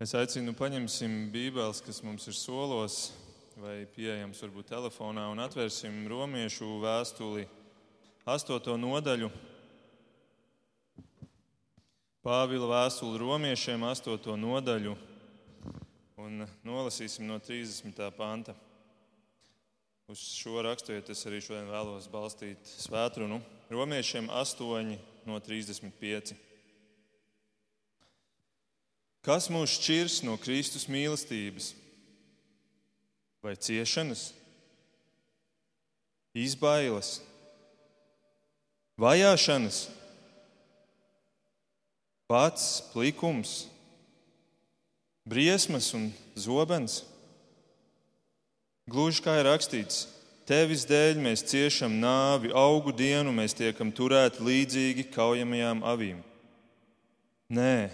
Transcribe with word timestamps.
Es 0.00 0.14
aicinu, 0.16 0.54
paņemsim 0.56 1.26
Bībeles, 1.28 1.82
kas 1.84 1.98
mums 2.00 2.24
ir 2.30 2.32
solos, 2.32 3.10
vai 3.60 3.82
pieejams 3.92 4.38
varbūt 4.40 4.70
telefonā, 4.70 5.26
un 5.28 5.42
atvērsim 5.44 6.06
romiešu 6.08 6.78
vēstuli, 6.80 7.44
astoto 8.24 8.78
nodaļu. 8.80 9.28
Pāvila 12.24 12.72
vēstuli 12.72 13.20
romiešiem, 13.20 13.84
astoto 13.90 14.40
nodaļu, 14.40 14.96
un 16.24 16.46
nolasīsim 16.64 17.28
no 17.28 17.36
30. 17.36 18.00
panta. 18.16 18.56
Uz 20.08 20.24
šo 20.40 20.64
raksturiet, 20.64 21.12
es 21.12 21.28
arī 21.28 21.44
šodien 21.44 21.68
vēlos 21.68 22.08
balstīt 22.08 22.72
svētrunu. 22.88 23.42
Romiešiem 23.68 24.32
8 24.32 24.96
no 25.28 25.44
35. 25.44 26.40
Kas 29.20 29.50
mūs 29.52 29.74
šķirs 29.76 30.22
no 30.24 30.38
Kristus 30.40 30.86
mīlestības? 30.88 31.74
Vai 33.44 33.54
ciešanas, 33.56 34.30
izbailes, 36.36 37.18
vajāšanas, 39.00 39.86
pats 42.28 42.66
plikums, 42.92 43.54
briesmas 45.28 45.88
un 45.96 46.10
zobens? 46.36 47.00
Gluži 48.90 49.24
kā 49.24 49.38
ir 49.40 49.48
rakstīts, 49.48 50.04
tevis 50.48 50.84
dēļ 50.88 51.20
mēs 51.24 51.44
ciešam 51.48 51.96
nāvi, 52.00 52.52
augu 52.56 52.92
dienu 52.96 53.32
mēs 53.36 53.56
tiekam 53.56 53.92
turēti 53.92 54.44
līdzīgi 54.44 55.08
kaujamajām 55.12 55.84
avīm. 55.86 56.20
Nē, 57.52 57.88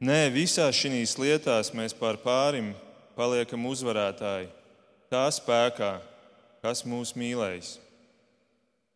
Nē, 0.00 0.30
visās 0.32 0.78
šīs 0.80 1.18
lietās 1.20 1.74
mēs 1.76 1.92
pār 1.92 2.16
pārim 2.22 2.70
paliekam 3.12 3.66
uzvarētāji, 3.68 4.46
tā 5.12 5.26
spēkā, 5.36 5.90
kas 6.64 6.80
mūs 6.88 7.12
mīlējis. 7.20 7.74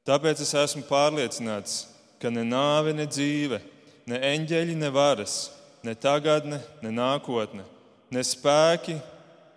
Tāpēc 0.08 0.40
es 0.40 0.54
esmu 0.56 0.86
pārliecināts, 0.88 1.82
ka 2.16 2.32
ne 2.32 2.46
nāve, 2.48 2.96
ne 2.96 3.04
dzīve, 3.04 3.60
ne 4.08 4.22
eņģeļi, 4.30 4.78
ne 4.80 4.90
varas, 4.96 5.50
ne 5.84 5.92
tagadne, 5.92 6.62
ne 6.80 6.94
nākotne, 6.96 7.68
ne 8.08 8.24
spēki, 8.24 8.96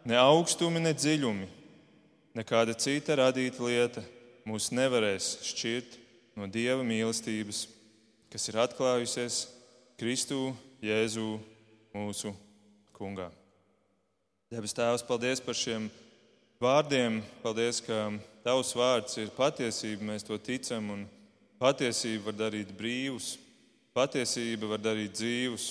ne 0.04 0.20
augstumi, 0.20 0.84
ne 0.84 0.92
dziļumi, 0.92 1.48
nekāda 2.36 2.76
cita 2.76 3.22
radīta 3.24 3.64
lieta 3.64 4.04
mūs 4.44 4.68
nevarēs 4.76 5.38
šķirt 5.48 5.96
no 6.36 6.52
Dieva 6.52 6.84
mīlestības, 6.84 7.70
kas 8.36 8.52
ir 8.52 8.60
atklājusies 8.68 9.46
Kristū 9.96 10.52
Jēzu 10.88 11.38
mūsu 11.92 12.32
kungā. 12.96 13.28
Debes 14.48 14.76
Tēvs, 14.78 15.04
paldies 15.04 15.42
par 15.44 15.58
šiem 15.58 15.90
vārdiem. 16.64 17.20
Paldies, 17.44 17.82
ka 17.84 18.08
Tavs 18.46 18.72
vārds 18.78 19.18
ir 19.20 19.34
patiesība, 19.36 20.08
mēs 20.08 20.24
to 20.24 20.38
ticam, 20.40 20.94
un 20.94 21.02
patiesība 21.60 22.30
var 22.30 22.38
darīt 22.46 22.72
brīvus, 22.78 23.34
patiesība 23.98 24.70
var 24.72 24.80
darīt 24.80 25.18
dzīvus, 25.18 25.66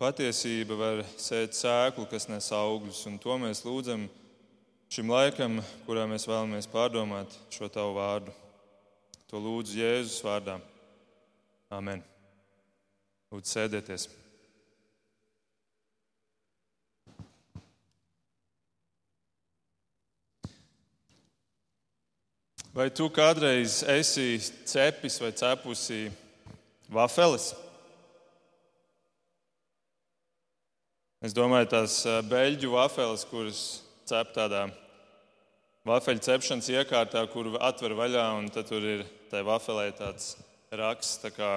patiesība 0.00 0.78
var 0.78 1.02
sēt 1.20 1.58
sēklu, 1.58 2.06
kas 2.08 2.30
nes 2.32 2.48
augļus, 2.56 3.02
un 3.10 3.20
to 3.20 3.36
mēs 3.42 3.60
lūdzam 3.66 4.08
šim 4.92 5.12
laikam, 5.12 5.60
kurā 5.84 6.08
mēs 6.08 6.24
vēlamies 6.30 6.70
pārdomāt 6.72 7.36
šo 7.52 7.68
Tavu 7.68 7.98
vārdu. 8.00 8.32
To 9.28 9.40
lūdzu 9.40 9.78
Jēzus 9.80 10.24
vārdā. 10.24 10.58
Amen. 11.72 12.02
Lūdzu, 13.32 13.48
sēdieties! 13.52 14.21
Vai 22.72 22.86
tu 22.88 23.04
kādreiz 23.12 23.82
esi 23.84 24.40
cepis 24.64 25.18
vai 25.20 25.28
cepusi 25.36 26.06
vafeles? 26.88 27.50
Es 31.20 31.34
domāju, 31.36 31.68
tās 31.68 31.98
eh, 32.08 32.22
beļģu 32.24 32.70
vafeles, 32.72 33.26
kuras 33.28 33.60
cep 34.08 34.30
tādā 34.32 34.62
vafeļu 35.84 36.24
cepšanas 36.24 36.70
iekārtā, 36.72 37.26
kur 37.28 37.50
atver 37.60 37.92
vaļā, 37.98 38.24
un 38.40 38.48
tur 38.48 38.80
ir 38.80 39.04
tajā 39.28 39.44
vafelē 39.50 39.90
tāds 39.98 40.30
raksts. 40.72 41.20
Tā 41.26 41.28
kā 41.36 41.50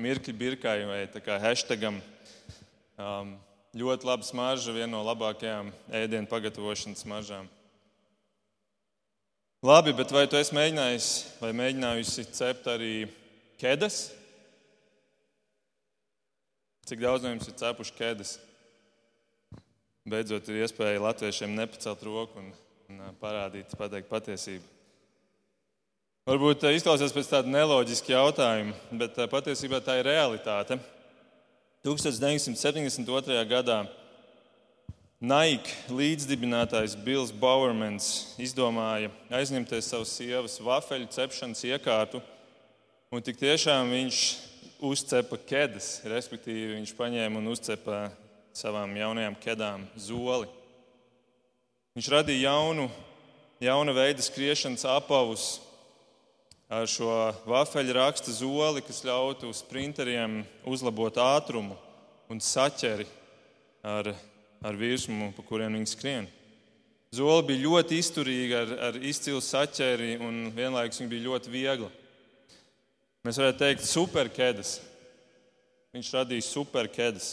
mirkļi 0.00 0.32
birkai 0.32 0.78
vai 0.88 1.02
hashtagam. 1.44 2.00
Um, 2.96 3.36
ļoti 3.76 4.08
laba 4.08 4.24
smarža, 4.24 4.72
viena 4.72 4.94
no 4.96 5.04
labākajām 5.04 5.68
ēdienu 5.92 6.30
pagatavošanas 6.32 7.04
smaržām. 7.04 7.52
Labi, 9.64 9.94
bet 9.96 10.10
vai 10.12 10.26
tu 10.28 10.36
esi 10.36 10.52
mēģinājis 10.52 11.06
vai 11.40 11.54
mēģinājusi 11.56 12.26
cept 12.36 12.66
arī 12.68 13.06
ķēdes? 13.62 13.94
Cik 16.84 17.00
daudz 17.00 17.24
no 17.24 17.30
jums 17.32 17.48
ir 17.48 17.56
cepuši 17.62 17.94
ķēdes? 17.96 18.32
Beidzot, 20.12 20.50
ir 20.52 20.66
iespēja 20.66 21.00
latviešiem 21.06 21.56
nepacelt 21.56 22.04
roku 22.04 22.42
un, 22.42 22.52
un 22.92 23.16
parādīt, 23.22 23.72
pateikt 23.80 24.12
patiesību. 24.12 24.68
Varbūt 26.28 26.68
izklausās 26.74 27.16
pēc 27.16 27.32
tāda 27.32 27.56
neloģiska 27.56 28.18
jautājuma, 28.18 28.76
bet 29.00 29.16
patiesībā 29.32 29.80
tā 29.80 29.96
ir 30.02 30.10
realitāte. 30.12 30.76
1972. 31.88 33.40
gadā 33.48 33.80
Nike 35.24 35.72
līdzdibinātājs 35.88 36.98
Bills 37.00 37.30
Bowermans 37.32 38.34
izdomāja 38.36 39.08
aizņemties 39.32 39.86
savas 39.88 40.10
sievas 40.18 40.58
vafeļu 40.60 41.06
cepšanas 41.14 41.62
iekārtu, 41.64 42.20
un 43.08 43.24
tik 43.24 43.38
tiešām 43.40 43.88
viņš 43.94 44.18
uzcepa 44.84 45.38
ķēdes, 45.48 45.88
respektīvi 46.12 46.74
viņš 46.74 46.92
paņēma 46.98 47.40
un 47.40 47.48
uzcepa 47.54 48.02
savām 48.52 48.92
jaunajām 48.98 49.38
ķēdām 49.40 49.86
zoli. 49.96 50.50
Viņš 51.96 52.10
radīja 52.18 52.50
jaunu, 52.50 52.90
jaunu 53.64 53.96
veidu 53.96 54.26
skriešanas 54.28 54.84
apavus, 54.92 55.46
ar 56.68 56.84
šo 56.90 57.16
vafeļu 57.48 57.96
raksta 57.96 58.34
zoli, 58.34 58.84
kas 58.84 59.00
ļautu 59.08 59.56
sprinteriem 59.56 60.42
uzlabot 60.68 61.16
ātrumu 61.16 61.80
un 62.28 62.44
saķeri 62.44 63.08
ar, 63.80 64.12
ar 64.64 64.78
virsmu, 64.80 65.28
pa 65.36 65.44
kuriem 65.44 65.76
viņi 65.76 65.90
skrien. 65.92 66.30
Zola 67.14 67.44
bija 67.46 67.62
ļoti 67.66 67.98
izturīga, 68.00 68.64
ar, 68.64 68.72
ar 68.88 68.96
izcilu 69.04 69.42
saķeri, 69.44 70.16
un 70.24 70.48
vienlaikus 70.56 71.02
viņa 71.02 71.12
bija 71.12 71.26
ļoti 71.28 71.52
viegla. 71.52 71.90
Mēs 73.24 73.38
varētu 73.40 73.60
teikt, 73.60 73.84
superķēdes. 73.86 74.72
Viņš 75.94 76.10
radīja 76.16 76.46
superķēdes. 76.48 77.28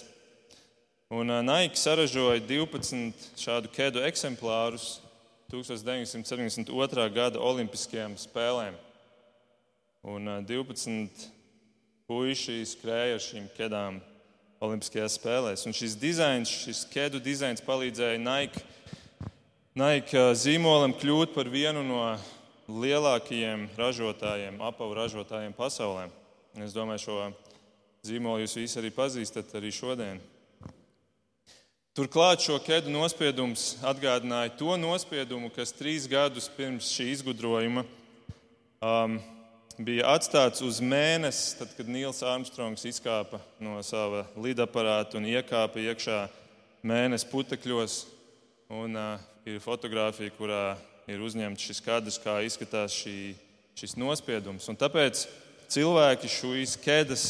Un 1.12 1.34
Nike 1.48 1.80
saražoja 1.80 2.44
12 2.48 3.26
šādu 3.42 3.72
ķēdu 3.74 4.04
eksemplārus 4.08 5.00
1972. 5.52 7.08
gada 7.12 7.42
Olimpiskajām 7.44 8.14
spēlēm. 8.22 8.78
Un 10.08 10.30
12 10.48 11.26
puiši 12.08 12.62
skrēja 12.70 13.18
ar 13.18 13.26
šīm 13.26 13.50
ķēdām 13.58 14.00
Olimpiskajās 14.62 15.16
spēlēs. 15.18 15.64
Un 15.66 15.74
šis 15.74 15.96
dizains, 15.98 16.50
šis 16.68 16.84
ķēdu 16.92 17.18
dizains 17.26 17.64
palīdzēja 17.66 18.20
Nike, 18.22 18.62
Nike 19.74 20.26
zīmolam 20.38 20.94
kļūt 21.02 21.34
par 21.34 21.50
vienu 21.50 21.82
no 21.82 22.04
lielākajiem 22.70 23.64
ražotājiem, 23.80 24.60
apavu 24.62 24.94
ražotājiem 25.00 25.56
pasaulē. 25.58 26.06
Es 26.62 26.76
domāju, 26.78 27.02
šo 27.08 27.18
zīmolu 28.06 28.44
jūs 28.44 28.54
visi 28.60 28.78
arī 28.78 28.94
pazīstat 28.94 29.50
arī 29.58 29.74
šodien. 29.74 30.22
Turklāt 31.98 32.46
šo 32.46 32.62
ķēdu 32.62 32.94
nospiedums 32.94 33.80
atgādināja 33.82 34.54
to 34.62 34.78
nospiedumu, 34.78 35.50
kas 35.56 35.74
trīs 35.74 36.06
gadus 36.12 36.46
pirms 36.54 36.94
šī 36.94 37.10
izgudrojuma 37.16 37.82
um, 38.78 39.18
bija 39.86 40.12
atstāts 40.14 40.62
uz 40.66 40.80
mēnesi, 40.84 41.56
tad, 41.60 41.72
kad 41.78 41.90
Nils 41.90 42.22
Armstrongs 42.26 42.84
izkāpa 42.86 43.40
no 43.62 43.80
sava 43.86 44.26
lidaparāta 44.38 45.18
un 45.18 45.28
iekāpa 45.30 45.82
iekšā 45.82 46.26
mēnesi 46.86 47.30
putekļos. 47.32 47.96
Un, 48.72 48.96
uh, 48.96 49.20
ir 49.46 49.60
fotografija, 49.64 50.32
kurā 50.38 50.76
ir 51.10 51.24
uzņemts 51.24 51.66
šis 51.66 51.82
kadrs, 51.84 52.20
kā 52.22 52.38
izskatās 52.46 52.94
šī, 53.02 53.34
šis 53.80 53.98
nospiedums. 54.00 54.68
Un 54.72 54.78
tāpēc 54.80 55.26
cilvēki 55.72 56.30
šīs 56.32 56.78
ķēdes 56.84 57.26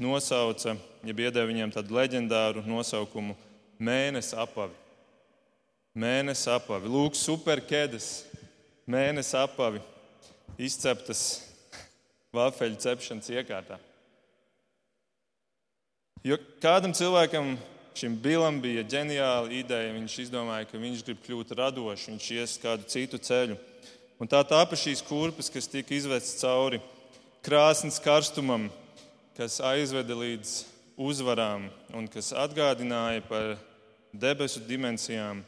nosauca, 0.00 0.74
ja 1.04 1.14
iedeva 1.14 1.46
viņiem 1.50 1.74
tādu 1.74 1.94
leģendāru 1.98 2.64
nosaukumu- 2.66 3.36
mēnesis 3.90 4.34
apavi. 4.34 4.74
Mēnesis 5.94 6.48
apavi. 6.48 6.88
Lūk, 6.88 7.14
superķēdes, 7.18 8.24
mēnesis 8.88 9.34
apavi, 9.36 9.80
izceptas 10.58 11.49
vāfeļu 12.36 12.78
cepšanas 12.82 13.30
iekārtā. 13.34 13.78
Jo 16.24 16.36
kādam 16.60 16.92
cilvēkam 16.96 17.54
šim 17.96 18.16
Bilam 18.22 18.60
bija 18.62 18.84
ģeniāla 18.86 19.50
ideja. 19.52 19.92
Viņš 19.96 20.16
izdomāja, 20.26 20.68
ka 20.68 20.80
viņš 20.80 21.04
grib 21.06 21.20
kļūt 21.24 21.54
radošs, 21.58 22.08
viņš 22.10 22.30
ies 22.36 22.56
kādu 22.62 22.88
citu 22.88 23.20
ceļu. 23.20 23.56
Un 24.20 24.28
tā 24.28 24.42
tāpa 24.44 24.76
šīs 24.76 25.02
kurpes, 25.04 25.48
kas 25.52 25.68
tika 25.70 25.94
izvestas 25.96 26.42
cauri 26.42 26.80
krāsnes 27.44 27.96
karstumam, 28.04 28.68
kas 29.36 29.58
aizveda 29.64 30.16
līdz 30.16 30.52
uzvarām 31.00 31.70
un 31.96 32.08
kas 32.12 32.34
atgādināja 32.36 33.24
par 33.24 33.54
debesu 34.12 34.60
dimensijām 34.68 35.40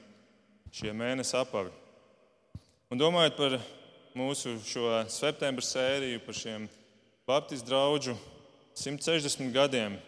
šie 0.73 0.95
mēnesi 0.97 1.37
apavi. 1.37 1.73
Un 2.93 3.01
domājot 3.01 3.37
par 3.37 3.59
mūsu 4.19 4.59
šo 4.67 4.89
septembra 5.13 5.65
sēriju, 5.65 6.23
par 6.27 6.37
šiem 6.37 6.69
Baptistu 7.29 7.71
draugu 7.71 8.17
160 8.77 9.53
gadiem, 9.55 9.99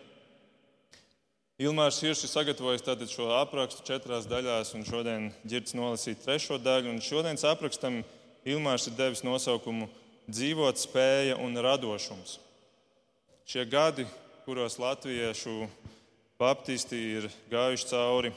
Ilmārs 1.54 2.00
Hiršs 2.02 2.24
ir 2.26 2.30
sagatavojis 2.32 2.82
šo 3.12 3.28
aprakstu 3.30 3.84
četrās 3.86 4.24
daļās, 4.26 4.72
un 4.74 4.82
šodien 4.82 5.28
ģirds 5.46 5.76
nolasīja 5.78 6.18
trešo 6.24 6.58
daļu. 6.58 6.90
Un 6.90 6.98
šodienas 6.98 7.44
aprakstam 7.46 8.00
Ilmārs 8.44 8.88
ir 8.88 8.96
devis 8.98 9.22
nosaukumu 9.22 9.86
Dzīvot 10.26 10.80
spēja 10.80 11.36
un 11.38 11.54
radošums. 11.54 12.40
Šie 13.46 13.62
gadi, 13.70 14.06
kuros 14.42 14.80
latviešu 14.80 15.68
baptisti 16.40 16.98
ir 17.20 17.28
gājuši 17.52 17.88
cauri 17.92 18.32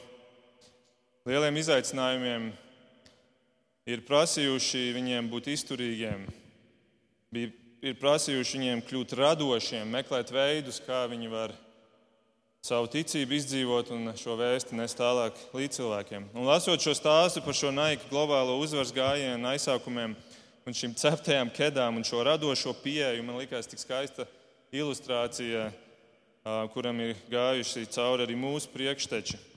lieliem 1.26 1.58
izaicinājumiem, 1.58 2.52
ir 3.88 4.04
prasījuši 4.04 4.90
viņiem 4.96 5.30
būt 5.32 5.48
izturīgiem, 5.54 6.26
ir 7.32 7.96
prasījuši 8.00 8.58
viņiem 8.58 8.84
kļūt 8.84 9.14
radošiem, 9.16 9.88
meklēt 9.88 10.32
veidus, 10.34 10.82
kā 10.84 11.06
viņi 11.08 11.30
var 11.32 11.54
savu 12.68 12.90
ticību 12.92 13.36
izdzīvot 13.38 13.92
un 13.94 14.12
šo 14.18 14.36
vēstu 14.36 14.76
nest 14.76 14.98
tālāk 14.98 15.38
līdz 15.56 15.78
cilvēkiem. 15.78 16.28
Un 16.36 16.48
lasot 16.50 16.82
šo 16.84 16.92
stāstu 16.98 17.40
par 17.44 17.56
šo 17.56 17.72
naika 17.72 18.10
globālo 18.10 18.58
uzvaras 18.60 18.92
gājienu, 18.92 19.48
aizsākumiem 19.54 20.16
un 20.68 20.76
šīm 20.76 20.96
ceptajām 20.98 21.52
kedām 21.54 21.96
un 21.96 22.04
šo 22.04 22.20
radošo 22.28 22.74
pieeju, 22.82 23.24
man 23.24 23.40
likās 23.40 23.70
tik 23.70 23.80
skaista 23.80 24.28
ilustrācija, 24.74 25.70
kuram 26.74 27.00
ir 27.06 27.16
gājuši 27.32 27.88
cauri 27.94 28.26
arī 28.26 28.36
mūsu 28.36 28.68
priekšteči. 28.74 29.47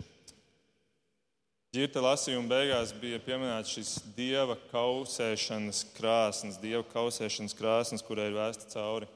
Ģirta 1.71 2.01
lasījuma 2.03 2.51
beigās 2.51 2.89
bija 2.99 3.15
pieminēts 3.23 3.71
šis 3.71 3.89
dieva 4.17 4.57
kausēšanas 4.73 5.85
krāsnes, 5.95 6.57
dieva 6.59 6.81
kausēšanas 6.91 7.55
krāsnes, 7.55 8.03
kurai 8.03 8.25
ir 8.27 8.35
vēsta 8.35 8.67
cauri 8.73 9.07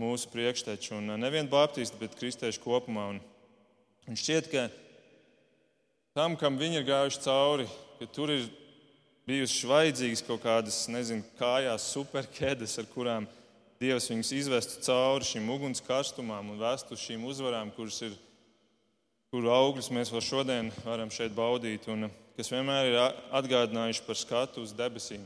mūsu 0.00 0.30
priekšteči. 0.32 0.94
Un 0.96 1.12
nevien 1.20 1.44
baptisti, 1.52 1.98
bet 2.00 2.16
kristieši 2.16 2.62
kopumā. 2.64 3.10
Un, 3.12 3.20
un 4.08 4.16
šķiet, 4.16 4.48
ka 4.48 4.64
tam, 6.16 6.38
kam 6.40 6.56
viņi 6.56 6.80
ir 6.80 6.88
gājuši 6.88 7.20
cauri, 7.26 7.68
ka 7.98 8.08
tur 8.16 8.32
ir 8.32 8.48
bijušas 9.28 9.68
vajadzīgas 9.68 10.24
kaut 10.24 10.40
kādas, 10.46 10.80
nezinu, 10.88 11.28
kājās 11.36 11.92
superķēdes, 11.92 12.78
ar 12.80 12.88
kurām 12.96 13.28
Dievs 13.82 14.08
viņus 14.08 14.30
izvestu 14.38 14.80
cauri 14.86 15.28
šīm 15.28 15.52
ugunskarstumām 15.52 16.54
un 16.54 16.64
vestu 16.64 16.96
šīm 16.96 17.28
uzvarām, 17.28 17.76
kuras 17.76 18.00
ir, 18.06 18.16
kuru 19.34 19.50
augļus 19.50 19.88
mēs 19.90 20.12
vēl 20.14 20.20
šodien 20.22 20.68
varam 20.84 21.10
šeit 21.10 21.32
baudīt, 21.34 21.88
un 21.90 22.06
kas 22.38 22.52
vienmēr 22.52 22.86
ir 22.86 22.96
atgādinājuši 23.34 24.02
par 24.06 24.14
skatu 24.14 24.62
uz 24.62 24.70
debesīm. 24.78 25.24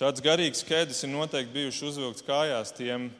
Šāds 0.00 0.22
garīgs 0.24 0.62
ķēdes 0.64 1.02
ir 1.04 1.10
noteikti 1.12 1.52
bijuši 1.52 1.82
uzvilkts 1.90 2.24
kājās 2.24 2.70
tiem 2.72 3.10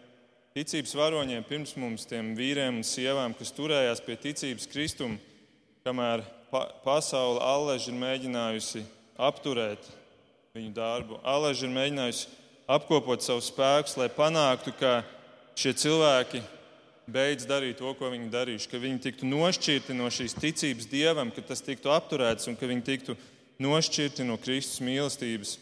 ticības 0.56 0.94
varoņiem 0.96 1.44
pirms 1.44 1.74
mums, 1.76 2.06
tiem 2.08 2.30
vīriem 2.38 2.78
un 2.80 2.86
sievām, 2.88 3.34
kas 3.36 3.52
turējās 3.52 4.00
pie 4.06 4.16
ticības 4.22 4.70
kristuma, 4.72 5.18
kamēr 5.84 6.22
pa 6.48 6.62
pasaule 6.80 7.42
alleži 7.44 7.92
ir 7.92 7.98
mēģinājusi 8.00 8.86
apturēt 9.20 9.90
viņu 10.56 10.72
darbu. 10.78 11.18
Alleži 11.20 11.68
ir 11.68 11.74
mēģinājusi 11.76 12.32
apkopot 12.78 13.28
savus 13.28 13.52
spēkus, 13.52 13.98
lai 14.00 14.08
panāktu, 14.08 14.72
ka 14.80 15.02
šie 15.52 15.76
cilvēki 15.84 16.40
beidz 17.12 17.48
darīt 17.48 17.80
to, 17.80 17.94
ko 17.98 18.10
viņi 18.12 18.30
darījuši, 18.32 18.68
ka 18.70 18.80
viņi 18.82 19.02
tiktu 19.06 19.28
nošķirti 19.30 19.96
no 19.96 20.10
šīs 20.12 20.36
ticības 20.38 20.88
dievam, 20.90 21.32
ka 21.34 21.44
tas 21.46 21.64
tiktu 21.64 21.92
apturēts 21.92 22.48
un 22.50 22.58
ka 22.58 22.68
viņi 22.70 22.86
tiktu 22.86 23.18
nošķirti 23.60 24.26
no 24.28 24.38
Kristus 24.40 24.80
mīlestības 24.84 25.58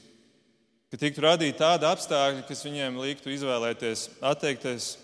ka 0.88 0.96
tiktu 0.96 1.20
radīti 1.24 1.60
tādi 1.60 1.84
apstākļi, 1.88 2.46
kas 2.48 2.64
viņiem 2.64 2.96
liktu 3.02 3.32
izvēlēties, 3.34 4.06
atteikties 4.24 4.94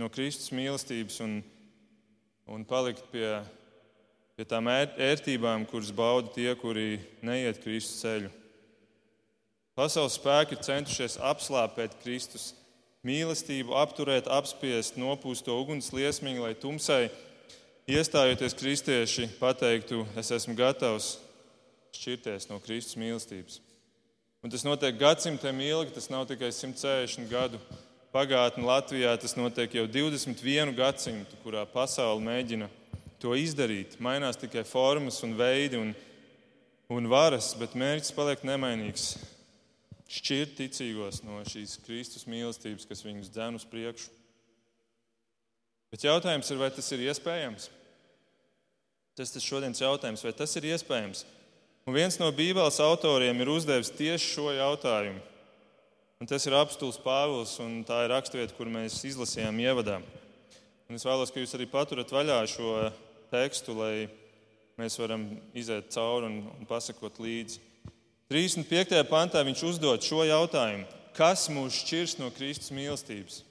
no 0.00 0.10
Kristus 0.12 0.52
mīlestības 0.52 1.16
un, 1.24 1.38
un 2.50 2.66
palikt 2.68 3.06
pie, 3.12 3.38
pie 4.36 4.46
tām 4.48 4.68
ērtībām, 4.68 5.64
kuras 5.70 5.92
bauda 5.96 6.32
tie, 6.36 6.50
kuri 6.60 7.00
neiet 7.24 7.62
Kristus 7.64 8.02
ceļu. 8.04 8.32
Pasaules 9.78 10.18
spēki 10.18 10.58
ir 10.58 10.64
centušies 10.66 11.16
apslāpēt 11.24 11.96
Kristus 12.02 12.50
mīlestību, 13.06 13.74
apturēt, 13.80 14.28
apspiest, 14.28 14.98
nopūst 15.00 15.46
to 15.46 15.56
uguns 15.56 15.90
liesmiņu, 15.96 16.44
lai 16.44 16.54
tumsai, 16.58 17.08
iestājoties 17.90 18.56
kristieši, 18.58 19.30
pateiktu, 19.40 20.04
es 20.20 20.30
esmu 20.36 20.54
gatavs 20.58 21.14
šķirties 21.96 22.50
no 22.50 22.60
Kristus 22.62 22.98
mīlestības. 23.00 23.60
Un 24.40 24.52
tas 24.52 24.64
notiek 24.64 24.96
gadsimtiem 24.96 25.58
ilgi, 25.66 25.94
tas 25.96 26.08
nav 26.12 26.26
tikai 26.28 26.48
160 26.54 27.28
gadu 27.28 27.60
pagātne 28.14 28.64
Latvijā, 28.64 29.12
tas 29.20 29.36
notiek 29.36 29.74
jau 29.76 29.86
21 29.88 30.72
gadsimtu, 30.76 31.36
kurā 31.44 31.66
pasaule 31.68 32.22
mēģina 32.24 32.70
to 33.20 33.34
izdarīt. 33.36 33.98
Mainās 34.00 34.40
tikai 34.40 34.64
formas 34.64 35.20
un 35.26 35.36
veidi 35.38 35.80
un, 35.80 35.92
un 36.88 37.10
varas, 37.12 37.52
bet 37.60 37.76
mērķis 37.76 38.16
paliek 38.16 38.46
nemainīgs. 38.48 39.12
Šķirt 40.10 40.56
ticīgos 40.58 41.20
no 41.22 41.38
šīs 41.46 41.76
Kristus 41.84 42.26
mīlestības, 42.26 42.88
kas 42.90 43.04
viņus 43.06 43.30
dzēn 43.30 43.58
uz 43.60 43.66
priekšu. 43.70 44.10
Bet 45.90 46.06
jautājums 46.06 46.50
ir, 46.50 46.58
vai 46.58 46.70
tas 46.74 46.90
ir 46.94 47.04
iespējams? 47.06 47.68
Tas 49.18 49.34
ir 49.34 49.44
šodienas 49.44 49.82
jautājums, 49.82 50.22
vai 50.26 50.32
tas 50.34 50.54
ir 50.58 50.66
iespējams? 50.70 51.24
Un 51.86 51.96
viens 51.96 52.18
no 52.20 52.28
Bībeles 52.34 52.78
autoriem 52.82 53.38
ir 53.42 53.50
uzdevis 53.50 53.90
tieši 53.94 54.32
šo 54.34 54.50
jautājumu. 54.54 55.22
Un 56.20 56.28
tas 56.28 56.44
ir 56.44 56.54
apstults 56.58 57.00
Pāvils, 57.00 57.54
un 57.62 57.80
tā 57.88 58.02
ir 58.04 58.12
raksturvieta, 58.12 58.54
kur 58.58 58.68
mēs 58.68 58.98
izlasījām 59.08 59.56
ievadā. 59.62 60.00
Un 60.90 60.98
es 60.98 61.06
vēlos, 61.06 61.30
ka 61.32 61.40
jūs 61.40 61.54
arī 61.56 61.64
paturat 61.70 62.10
vaļā 62.12 62.42
šo 62.50 62.74
tekstu, 63.30 63.78
lai 63.78 63.94
mēs 64.80 64.98
varam 65.00 65.24
iziet 65.56 65.88
cauri 65.94 66.28
un, 66.28 66.38
un 66.58 66.68
pasakot 66.68 67.22
līdzi. 67.22 67.62
35. 68.30 69.02
pantā 69.10 69.42
viņš 69.46 69.64
uzdod 69.72 70.06
šo 70.06 70.22
jautājumu: 70.28 70.86
Kas 71.16 71.48
mūs 71.50 71.82
šķirs 71.82 72.16
no 72.22 72.30
Kristus 72.34 72.72
mīlestības? 72.72 73.42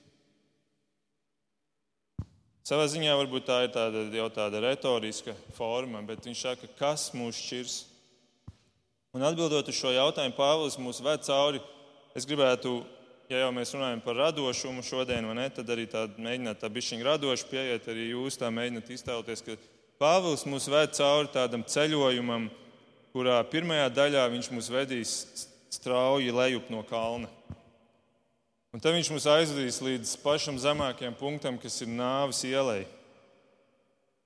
Savā 2.64 2.86
ziņā 2.88 3.14
varbūt 3.18 3.48
tā 3.50 3.64
ir 3.66 3.72
tāda, 3.74 4.06
jau 4.14 4.28
tāda 4.32 4.62
retoriska 4.64 5.34
forma, 5.58 6.02
bet 6.06 6.26
viņš 6.26 6.44
saka, 6.46 6.70
kas 6.80 7.10
mūs 7.18 7.38
šķirs 7.44 7.78
Un 9.10 9.24
atbildot 9.26 9.66
uz 9.72 9.74
šo 9.74 9.90
jautājumu, 9.90 10.36
Pāvils 10.38 10.76
mūs 10.78 11.00
ved 11.02 11.24
cauri. 11.26 11.60
Es 12.14 12.28
gribētu, 12.30 12.76
ja 13.32 13.40
jau 13.42 13.48
mēs 13.56 13.72
runājam 13.74 14.04
par 14.06 14.20
radošumu 14.20 14.84
šodien, 14.86 15.26
ne, 15.34 15.48
tad 15.50 15.70
arī 15.74 15.88
tādu 15.90 16.22
mēģināt 16.22 16.62
tā 16.62 16.70
bišķiņu 16.70 17.08
radoši 17.08 17.48
pieiet, 17.50 17.88
arī 17.90 18.12
jūs 18.12 18.38
tā 18.38 18.52
mēģināt 18.54 18.92
iztēloties, 18.94 19.42
ka 19.48 19.58
Pāvils 20.00 20.46
mūs 20.46 20.70
ved 20.70 20.94
cauri 20.94 21.32
tādam 21.34 21.66
ceļojumam, 21.66 22.46
kurā 23.14 23.40
pirmajā 23.50 23.90
daļā 23.94 24.28
viņš 24.34 24.52
mūs 24.54 24.70
vedīs 24.74 25.14
strauji 25.74 26.34
lejup 26.34 26.70
no 26.74 26.84
kalna. 26.88 27.30
Un 28.70 28.82
tad 28.82 28.94
viņš 28.94 29.10
mūs 29.10 29.26
aizvedīs 29.30 29.80
līdz 29.82 30.14
pašam 30.22 30.60
zemākajam 30.62 31.16
punktam, 31.18 31.58
kas 31.58 31.80
ir 31.82 31.90
nāves 31.90 32.44
ielai. 32.46 32.84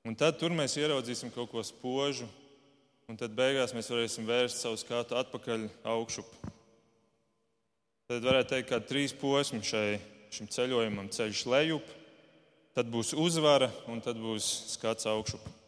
Un 0.04 0.18
tad 0.20 0.36
tur 0.36 0.52
mēs 0.52 0.76
ieraudzīsim 0.76 1.32
kaut 1.32 1.48
ko 1.54 1.64
spožu, 1.64 2.28
un 3.08 3.20
tad 3.20 3.32
beigās 3.38 3.72
mēs 3.76 3.88
varēsim 3.88 4.28
vērst 4.28 4.60
savu 4.60 4.80
skatu 4.82 5.16
atpakaļ 5.16 5.70
augšup. 5.94 6.28
Tad 8.12 8.26
varētu 8.28 8.52
teikt, 8.52 8.68
ka 8.68 8.82
trīs 8.84 9.16
posmi 9.16 9.64
šai, 9.64 9.96
šim 10.36 10.52
ceļojumam- 10.52 11.08
ceļš 11.16 11.46
lejup, 11.48 11.88
tad 12.76 12.92
būs 12.92 13.14
uzvara 13.16 13.72
un 13.88 14.02
tad 14.02 14.20
būs 14.20 14.76
skats 14.76 15.08
augšup. 15.08 15.63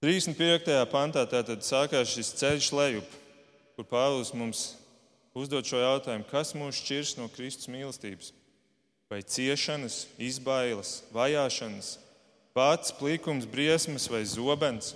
35. 0.00 0.64
pantā 0.88 1.26
tātad 1.28 1.60
sākās 1.60 2.14
šis 2.14 2.30
ceļš 2.38 2.68
lejup, 2.72 3.08
kur 3.76 3.84
Pāvils 3.84 4.30
mums 4.32 4.62
uzdod 5.36 5.68
šo 5.68 5.76
jautājumu, 5.82 6.24
kas 6.30 6.54
mūs 6.56 6.78
šķirs 6.80 7.18
no 7.18 7.28
Kristus 7.28 7.68
mīlestības? 7.68 8.30
Vai 9.12 9.20
ciešanas, 9.20 10.06
izbailes, 10.16 11.02
vajāšanas, 11.12 11.98
pats 12.56 12.96
plikums, 12.96 13.44
briesmas 13.44 14.08
vai 14.08 14.24
zobens? 14.24 14.94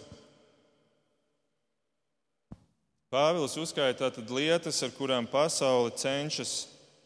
Pāvils 3.13 3.61
uzskaita 3.61 4.07
tātad 4.07 4.33
lietas, 4.33 4.81
ar 4.81 4.97
kurām 4.97 5.29
pasaule 5.29 5.93
cenšas 6.01 6.63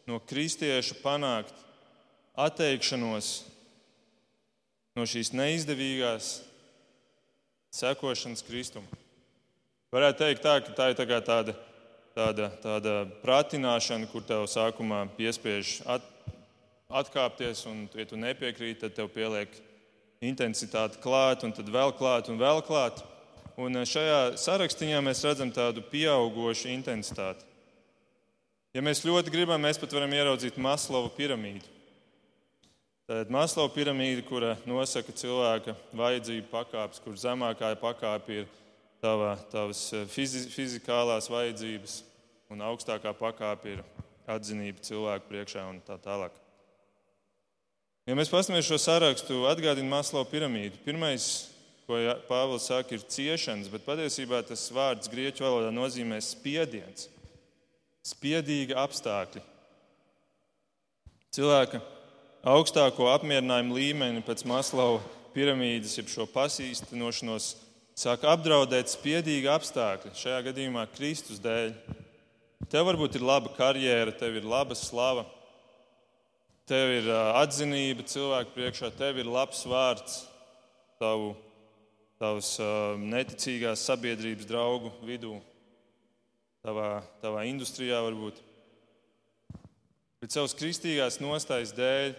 no 0.07 0.23
kristieša 0.23 1.01
panākt 1.03 1.65
atteikšanos 2.39 3.41
no 4.95 5.03
šīs 5.03 5.35
neizdevīgās 5.35 6.37
sekošanas 7.75 8.43
Kristum. 8.47 8.85
Varētu 9.93 10.23
teikt, 10.23 10.43
tā, 10.45 10.59
ka 10.61 10.73
tā 10.77 10.89
ir 10.91 10.97
tā 10.99 11.05
tāda, 11.25 11.55
tāda, 12.13 12.49
tāda 12.61 12.93
pratināšana, 13.23 14.09
kur 14.11 14.25
tev 14.25 14.45
sākumā 14.49 15.05
piespiež 15.17 15.79
at, 15.89 16.05
atkāpties, 16.89 17.65
un, 17.69 17.87
ja 17.93 18.05
tu 18.09 18.17
nepiekrīti, 18.17 18.81
tad 18.83 18.97
tev 18.97 19.09
pieliek 19.13 19.53
intensitāti 20.21 20.99
klāt, 21.01 21.45
un 21.47 21.53
tad 21.55 21.69
vēl 21.71 21.93
klāt, 21.97 22.29
un 22.29 22.39
vēl 22.41 22.61
klāt. 22.65 23.01
Un 23.59 23.81
eh, 23.81 23.87
šajā 23.87 24.37
sarakstā 24.39 24.99
mēs 25.03 25.23
redzam 25.27 25.51
tādu 25.51 25.83
pieaugušu 25.91 26.69
intensitāti. 26.71 27.45
Ja 28.75 28.83
mēs 28.85 29.01
ļoti 29.01 29.33
gribam, 29.33 29.61
mēs 29.65 29.79
pat 29.81 29.93
varam 29.95 30.13
ieraudzīt 30.13 30.59
Maslova 30.61 31.09
piramīdu. 31.15 31.78
Tātad 33.09 33.31
Maslova 33.33 33.71
piramīda, 33.73 34.21
kura 34.21 34.51
nosaka 34.69 35.09
cilvēka 35.17 35.73
vajadzību 35.97 36.45
pakāpes, 36.51 36.99
kur 37.01 37.15
zemākā 37.17 37.71
pakāpe 37.81 38.43
ir 38.43 38.45
tava, 39.01 39.31
tavas 39.49 39.81
eh, 39.97 40.03
fizi, 40.05 40.43
fizikālās 40.53 41.25
vajadzības, 41.33 41.95
un 42.53 42.61
augstākā 42.67 43.15
pakāpe 43.17 43.73
ir 43.73 43.81
atzinība 44.29 44.85
cilvēku 44.85 45.25
priekšā 45.31 45.65
un 45.71 45.81
tā 45.89 45.97
tālāk. 46.05 46.37
Ja 48.05 48.13
mēs 48.13 48.29
paskatāmies 48.29 48.69
šo 48.69 48.77
sarakstu, 48.77 49.41
atgādina 49.49 49.89
Maslow 49.89 50.29
piramīdu. 50.29 50.77
Pirmais, 50.85 51.49
ko 51.89 51.97
Pāvils 52.29 52.69
saka, 52.69 52.93
ir 52.93 53.09
ciešanas, 53.09 53.73
bet 53.73 53.89
patiesībā 53.89 54.45
tas 54.45 54.69
vārds 54.69 55.09
grieķu 55.09 55.49
valodā 55.49 55.73
nozīmē 55.73 56.21
spiediens, 56.21 57.09
spiedīgi 58.05 58.77
apstākļi. 58.77 59.41
Cilvēka 61.33 61.81
augstāko 62.43 63.09
apmierinājumu 63.13 63.79
līmeni 63.79 64.23
pēc 64.25 64.45
Maslow 64.49 64.99
piramīdas, 65.33 65.97
jeb 65.97 66.11
šo 66.11 66.27
pasīstinošanos, 66.33 67.49
sāk 67.99 68.23
apdraudēt 68.27 68.91
spiedīgi 68.91 69.49
apstākļi, 69.51 70.13
šajā 70.17 70.45
gadījumā 70.51 70.85
Kristus 70.93 71.41
dēļ. 71.43 71.73
Tev 72.69 72.87
varbūt 72.91 73.17
ir 73.17 73.25
laba 73.25 73.51
karjera, 73.55 74.13
tev 74.15 74.37
ir 74.39 74.47
laba 74.47 74.77
slava 74.77 75.25
tev 76.69 76.91
ir 76.99 77.07
atzinība 77.09 78.05
cilvēku 78.05 78.53
priekšā, 78.53 78.91
tev 78.93 79.17
ir 79.17 79.29
labs 79.29 79.63
vārds 79.65 80.19
tavu, 81.01 81.31
tavas 82.21 82.51
neticīgās 83.01 83.85
sabiedrības 83.89 84.45
draugu 84.49 84.91
vidū, 85.07 85.39
tavā, 86.65 86.99
tavā 87.23 87.47
industrijā 87.49 88.03
varbūt. 88.05 88.43
Bet 90.21 90.35
savas 90.35 90.53
kristīgās 90.59 91.17
nostājas 91.23 91.73
dēļ 91.73 92.13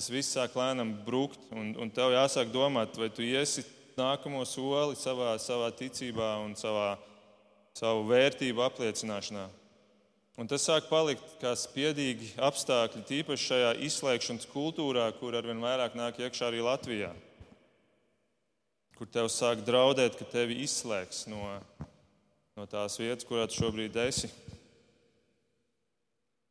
tas 0.00 0.08
viss 0.08 0.32
sāk 0.32 0.54
lēnām 0.56 0.94
brukt, 1.04 1.42
un, 1.52 1.74
un 1.76 1.90
tev 1.92 2.14
jāsāk 2.14 2.48
domāt, 2.54 2.96
vai 2.96 3.10
tu 3.12 3.20
iesi 3.20 3.66
nākamo 3.98 4.46
soli 4.48 4.96
savā, 4.96 5.34
savā 5.36 5.68
ticībā 5.76 6.38
un 6.40 6.54
savā, 6.56 6.94
savu 7.76 8.06
vērtību 8.08 8.64
apliecināšanā. 8.64 9.44
Un 10.40 10.48
tas 10.48 10.64
sāk 10.64 10.88
palikt 10.88 11.36
kā 11.42 11.52
spiedīgi 11.52 12.30
apstākļi, 12.40 13.04
tīpaši 13.10 13.48
šajā 13.50 13.76
izslēgšanas 13.90 14.48
kultūrā, 14.54 15.04
kur 15.20 15.36
arvien 15.36 15.60
vairāk 15.60 15.98
nāk 16.00 16.22
iekšā 16.24 16.48
arī 16.48 16.64
Latvijā. 16.64 17.12
Kur 18.96 19.12
tev 19.12 19.28
sāk 19.28 19.66
draudēt, 19.68 20.16
ka 20.16 20.24
tevi 20.32 20.62
izslēgs 20.64 21.26
no, 21.28 21.58
no 22.56 22.64
tās 22.72 22.96
vietas, 22.96 23.28
kurā 23.28 23.44
tu 23.50 23.60
šobrīd 23.60 24.00
esi. 24.08 24.32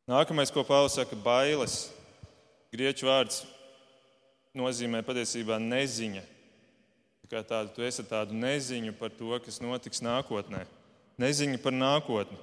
Nākamais, 0.10 0.54
ko 0.54 0.62
Pāvils 0.62 1.02
saka, 1.02 1.18
ir 1.18 1.26
bailes. 1.26 1.88
Grieķu 2.70 3.08
vārds 3.10 3.44
nozīmē 4.58 5.02
patiesībā 5.06 5.58
neziņa. 5.62 6.22
Kā 7.30 7.44
tādu, 7.46 7.72
tu 7.76 7.86
esi 7.86 8.02
tādu 8.10 8.34
neziņu 8.34 8.96
par 8.98 9.14
to, 9.14 9.30
kas 9.46 9.60
notiks 9.62 10.02
nākotnē. 10.02 10.64
Neziņa 11.22 11.60
par 11.62 11.76
nākotni. 11.76 12.38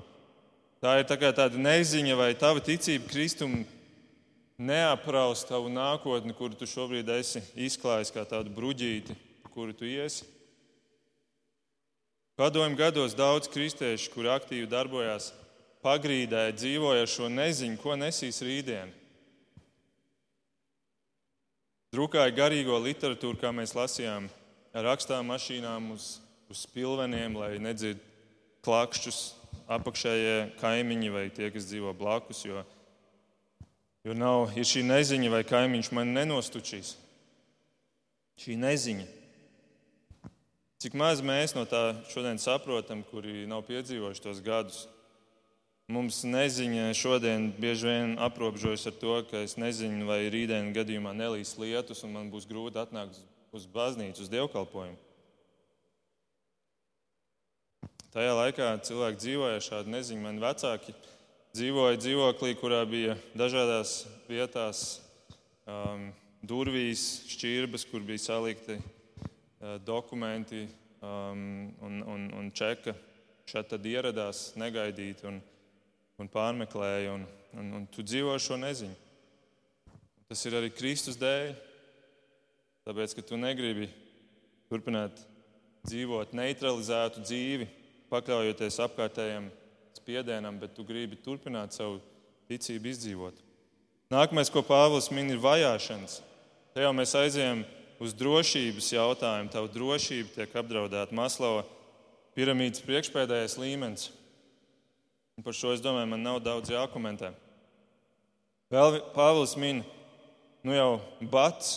Tā 0.82 0.98
ir 1.00 1.06
tā 1.08 1.16
tāda 1.18 1.58
neziņa, 1.58 2.14
vai 2.18 2.28
tava 2.38 2.62
ticība 2.62 3.08
Kristum 3.10 3.64
neapraus 4.58 5.42
tavu 5.48 5.70
nākotni, 5.72 6.34
kuru 6.36 6.54
tu 6.58 6.68
šobrīd 6.70 7.10
esi 7.16 7.42
izklājis 7.66 8.12
kā 8.14 8.22
tādu 8.28 8.52
bruģīti, 8.54 9.16
kuru 9.54 9.74
tu 9.74 9.88
iesi. 9.88 10.26
Padomju 12.36 12.76
gados 12.76 13.14
daudz 13.16 13.48
kristiešu, 13.48 14.10
kuri 14.12 14.28
aktīvi 14.34 14.68
darbojās 14.68 15.30
pagrīdē, 15.82 16.50
dzīvoja 16.52 17.06
šo 17.08 17.30
neziņu, 17.32 17.78
ko 17.80 17.96
nesīs 17.96 18.42
rītdien. 18.44 18.92
Drukāja 21.96 22.28
garīgo 22.34 22.76
literatūru, 22.84 23.38
kā 23.40 23.48
mēs 23.56 23.72
lasījām, 23.72 24.26
ar 24.76 24.84
rakstām 24.90 25.30
mašīnām 25.32 25.94
uz, 25.94 26.18
uz 26.52 26.66
spilveniem, 26.66 27.38
lai 27.40 27.54
nedzird 27.62 28.02
klakšķus 28.66 29.20
apakšējie 29.78 30.34
kaimiņi 30.60 31.12
vai 31.14 31.22
tie, 31.32 31.48
kas 31.54 31.64
dzīvo 31.70 31.94
blakus. 31.96 32.42
Jo, 32.44 32.66
jo 34.04 34.16
nav, 34.18 34.52
ir 34.58 34.68
šī 34.68 34.84
neziņa, 34.84 35.30
vai 35.32 35.40
kaimiņš 35.48 35.90
man 35.96 36.12
nenostučīs. 36.18 36.92
Šī 38.44 38.58
neziņa. 38.60 39.08
Cik 40.84 41.00
maz 41.00 41.24
mēs 41.24 41.56
no 41.56 41.64
tā 41.64 41.96
šodien 42.12 42.36
saprotam, 42.36 43.00
kuri 43.08 43.46
nav 43.48 43.64
piedzīvojuši 43.70 44.26
tos 44.26 44.44
gadus. 44.44 44.84
Mums 45.86 46.24
neziņa 46.26 46.88
šodien 46.98 47.44
bieži 47.62 47.86
vien 47.86 48.16
aprobežojas 48.18 48.88
ar 48.90 48.94
to, 48.98 49.12
ka 49.30 49.44
es 49.46 49.52
nezinu, 49.54 50.08
vai 50.08 50.24
rītdienas 50.34 50.74
gadījumā 50.74 51.12
nelīs 51.14 51.52
lietus 51.62 52.02
un 52.02 52.16
man 52.16 52.32
būs 52.32 52.48
grūti 52.50 52.80
atnākt 52.82 53.20
uz 53.54 53.68
baznīcu, 53.70 54.24
uz 54.24 54.32
dievkalpojumu. 54.32 54.98
Tajā 58.10 58.34
laikā 58.34 58.72
cilvēki 58.88 59.22
dzīvoja 59.22 59.62
šādi 59.62 59.94
neziņu. 59.94 60.26
Mani 60.26 60.42
vecāki 60.42 60.96
dzīvoja 61.54 62.02
dzīvoklī, 62.02 62.54
kurā 62.58 62.82
bija 62.90 63.14
dažādās 63.38 63.96
vietās 64.26 64.84
um, 65.70 66.08
durvīs, 66.42 67.08
šķirbas, 67.30 67.86
kur 67.86 68.02
bija 68.02 68.26
salikti 68.26 68.80
uh, 68.80 69.76
dokumenti 69.86 70.66
um, 70.98 71.68
un, 71.78 72.02
un, 72.02 72.30
un 72.42 72.50
čeka. 72.50 72.98
Šeit 73.46 73.70
tad 73.70 73.86
ieradās 73.86 74.48
negaidīt 74.58 75.22
un, 75.30 75.44
un 76.20 76.30
pārmeklēja, 76.32 77.14
un, 77.16 77.26
un, 77.56 77.72
un 77.80 77.86
tu 77.92 78.04
dzīvo 78.06 78.34
šo 78.40 78.58
neziņu. 78.60 78.96
Tas 80.26 80.42
ir 80.48 80.56
arī 80.58 80.72
Kristus 80.74 81.18
dēļ, 81.20 81.52
tāpēc, 82.88 83.14
ka 83.14 83.24
tu 83.26 83.38
negribi 83.38 83.88
turpināt 84.70 85.20
dzīvot 85.86 86.34
neutralizētu 86.34 87.22
dzīvi, 87.22 87.68
pakļaujoties 88.10 88.80
apkārtējiem 88.86 89.48
spiedienam, 89.96 90.58
bet 90.58 90.74
tu 90.74 90.84
gribi 90.86 91.18
turpināt 91.22 91.74
savu 91.76 92.00
ticību 92.50 92.90
izdzīvot. 92.90 93.42
Nākamais, 94.12 94.50
ko 94.52 94.62
Pāvils 94.66 95.08
min, 95.14 95.32
ir 95.34 95.42
vajāšanas. 95.42 96.20
Te 96.74 96.84
jau 96.84 96.92
mēs 96.94 97.14
aizējām 97.18 97.64
uz 98.02 98.12
drošības 98.14 98.92
jautājumu. 98.94 99.50
Tava 99.50 99.70
drošība 99.72 100.34
tiek 100.34 100.54
apdraudēta. 100.60 101.16
Maslava 101.16 101.64
piramīdas 102.36 102.84
priekšpēdējais 102.86 103.56
līmenis. 103.58 104.10
Un 105.36 105.44
par 105.44 105.56
šo 105.56 105.74
es 105.76 105.82
domāju, 105.84 106.08
man 106.10 106.24
nav 106.24 106.40
daudz 106.44 106.72
jākomentē. 106.72 107.34
Vēl 108.72 109.02
Pāvils 109.14 109.52
min, 109.60 109.84
nu 110.64 110.74
jau 110.74 110.96
bats 111.30 111.76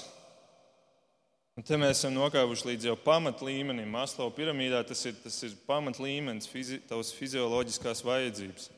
Un 1.60 1.66
te 1.68 1.76
mēs 1.76 1.98
esam 1.98 2.14
nokāpuši 2.16 2.70
līdz 2.70 2.86
jau 2.88 2.94
pamatlīmenim. 3.04 3.90
Maslow 3.92 4.30
piramīdā 4.32 4.80
tas 4.88 5.02
ir, 5.10 5.18
tas 5.20 5.36
ir 5.44 5.58
pamatlīmenis, 5.68 6.48
fizi, 6.48 6.78
tavas 6.88 7.10
fizioloģiskās 7.12 8.00
vajadzības. 8.08 8.70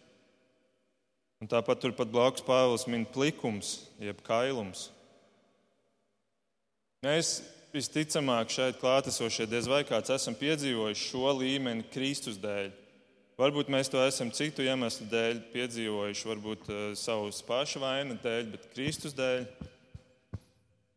Un 1.45 1.51
tāpat 1.51 1.83
turpat 1.83 2.09
blakus 2.09 2.41
Pāvils 2.47 2.87
min 2.89 3.05
plikums, 3.05 3.83
jeb 4.01 4.23
kailums. 4.25 4.87
Mēs 7.05 7.35
visticamāk 7.69 8.49
šeit 8.49 8.81
klātesošie 8.81 9.45
diez 9.51 9.69
vai 9.69 9.83
kāds 9.85 10.09
esam 10.17 10.33
piedzīvojuši 10.41 11.05
šo 11.11 11.35
līmeni 11.37 11.85
Kristus 11.93 12.41
dēļ. 12.41 12.73
Varbūt 13.41 13.71
mēs 13.73 13.89
to 13.89 13.97
esam 14.05 14.29
citu 14.37 14.61
iemeslu 14.61 15.07
dēļ 15.09 15.43
piedzīvojuši, 15.49 16.27
varbūt 16.29 16.67
uh, 16.69 16.81
savas 16.99 17.41
paša 17.47 17.81
vaina 17.81 18.17
dēļ, 18.21 18.49
bet 18.53 18.67
Kristus 18.75 19.17
dēļ 19.17 19.47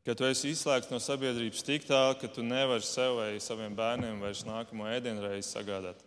ka 0.04 0.12
tu 0.12 0.26
esi 0.28 0.50
izslēgts 0.52 0.90
no 0.92 0.98
sabiedrības 1.00 1.64
tik 1.64 1.86
tālu, 1.88 2.18
ka 2.20 2.28
tu 2.28 2.44
nevari 2.44 2.84
sev 2.84 3.16
vai 3.16 3.30
saviem 3.40 3.72
bērniem 3.76 4.20
vairs 4.20 4.42
nākamo 4.44 4.84
ēdienreizi 4.92 5.48
sagādāt. 5.48 6.02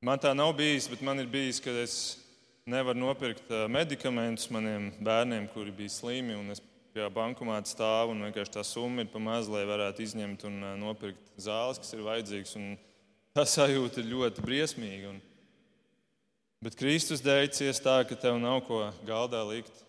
Man 0.00 0.20
tā 0.22 0.32
nav 0.36 0.54
bijis, 0.56 0.88
bet 0.88 1.02
man 1.04 1.20
ir 1.20 1.28
bijis, 1.28 1.60
ka 1.60 1.74
es 1.82 2.16
nevaru 2.68 3.02
nopirkt 3.02 3.52
medikamentus 3.68 4.48
maniem 4.52 4.88
bērniem, 5.04 5.50
kuri 5.52 5.74
bija 5.76 5.92
slimi. 5.92 6.38
Es 6.54 6.62
pie 6.96 7.04
bankomāta 7.12 7.68
stāvu 7.68 8.14
un 8.14 8.24
vienkārši 8.24 8.56
tā 8.56 8.64
summa 8.64 9.04
ir 9.04 9.12
pa 9.12 9.20
maz, 9.20 9.50
lai 9.52 9.66
varētu 9.68 10.04
izņemt 10.06 10.48
un 10.48 10.60
nopirkt 10.80 11.34
zāles, 11.36 11.82
kas 11.82 11.92
ir 11.92 12.06
vajadzīgas. 12.08 12.56
Tā 13.36 13.42
sajūta 13.44 14.00
ir 14.00 14.06
ļoti 14.14 14.40
briesmīga. 14.40 15.10
Un... 15.12 15.16
Bet 16.64 16.78
Kristus 16.80 17.20
dēļ 17.20 17.50
ciest 17.52 17.82
tā, 17.84 17.98
ka 18.08 18.16
tev 18.16 18.38
nav 18.40 18.62
ko 18.64 18.78
galdā 19.04 19.42
likt 19.44 19.82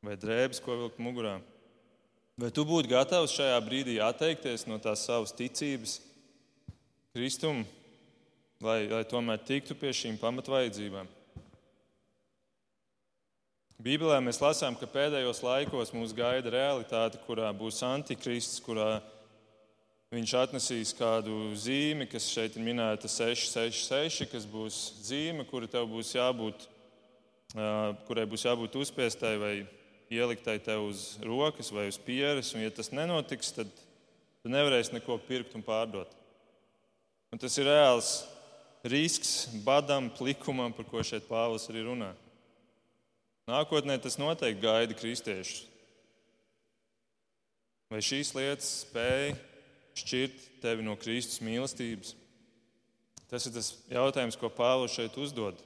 vai 0.00 0.16
drēbes, 0.16 0.62
ko 0.64 0.78
vilkt 0.78 1.02
mugurā. 1.04 1.34
Vai 2.40 2.48
tu 2.48 2.64
būtu 2.64 2.88
gatavs 2.88 3.34
šajā 3.36 3.58
brīdī 3.66 3.98
atteikties 4.00 4.64
no 4.64 4.80
tās 4.80 5.04
savas 5.04 5.36
ticības 5.36 5.98
Kristum, 7.12 7.60
lai, 8.64 8.86
lai 8.88 9.04
tomēr 9.04 9.44
tiktu 9.44 9.76
pie 9.76 9.92
šīm 9.92 10.16
pamatvajadzībām? 10.22 11.10
Bībelē 13.84 14.22
mēs 14.24 14.40
lasām, 14.40 14.80
ka 14.80 14.88
pēdējos 14.88 15.44
laikos 15.44 15.92
mūs 15.92 16.16
gaida 16.16 16.56
realitāte, 16.56 17.20
kurā 17.28 17.52
būs 17.52 17.84
antikrists, 17.84 18.64
kurā 18.64 19.02
viņš 20.14 20.32
atnesīs 20.38 20.92
kādu 20.96 21.52
zīmi, 21.58 22.06
kas 22.10 22.26
šeit 22.30 22.54
ir 22.56 22.64
minēta 22.64 23.08
666, 23.10 24.28
kas 24.30 24.46
būs 24.48 24.78
zīme, 25.06 25.46
kura 25.48 25.68
tev 25.70 25.88
būs 25.90 26.14
jābūt, 26.14 26.66
kurai 28.06 28.26
būs 28.30 28.46
jābūt 28.46 28.78
uzspiestai 28.80 29.34
vai 29.40 29.54
ieliktai 30.14 30.58
tev 30.62 30.86
uz 30.90 31.14
rokas 31.24 31.72
vai 31.74 31.88
uz 31.90 31.98
pieres, 31.98 32.52
un 32.54 32.62
ja 32.62 32.72
tas 32.74 32.92
nenotiks, 32.94 33.52
tad 33.56 33.70
tu 34.42 34.52
nevarēsi 34.52 34.94
neko 34.96 35.18
pirkt 35.26 35.56
un 35.58 35.64
pārdot. 35.66 36.10
Un 37.32 37.40
tas 37.40 37.56
ir 37.58 37.66
reāls 37.66 38.10
risks 38.84 39.48
badam, 39.64 40.10
plikumam, 40.12 40.74
par 40.76 40.86
ko 40.86 41.02
šeit 41.02 41.24
Pāvils 41.26 41.66
arī 41.72 41.86
runā. 41.86 42.12
Nākotnē 43.50 43.96
tas 44.00 44.16
noteikti 44.20 44.62
gaida 44.62 44.96
kristiešus. 44.96 45.64
Vai 47.92 48.00
šīs 48.04 48.30
lietas 48.36 48.70
spēja 48.84 49.34
šķirt 49.98 50.44
tevi 50.62 50.84
no 50.86 50.96
Kristus 51.00 51.42
mīlestības? 51.44 52.14
Tas 53.30 53.46
ir 53.48 53.54
tas 53.56 53.70
jautājums, 53.90 54.36
ko 54.38 54.50
Pāvils 54.52 54.94
šeit 54.94 55.16
uzdod. 55.18 55.58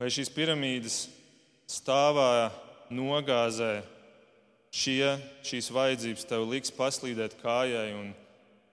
Vai 0.00 0.08
šīs 0.10 0.30
piramīdas 0.32 1.04
stāvā 1.70 2.50
nogāzē 2.92 3.82
šie, 4.72 5.12
šīs 5.46 5.68
vajadzības 5.74 6.24
tev 6.30 6.46
liks 6.48 6.72
paslīdēt 6.74 7.36
kājai 7.42 7.92
un 7.98 8.14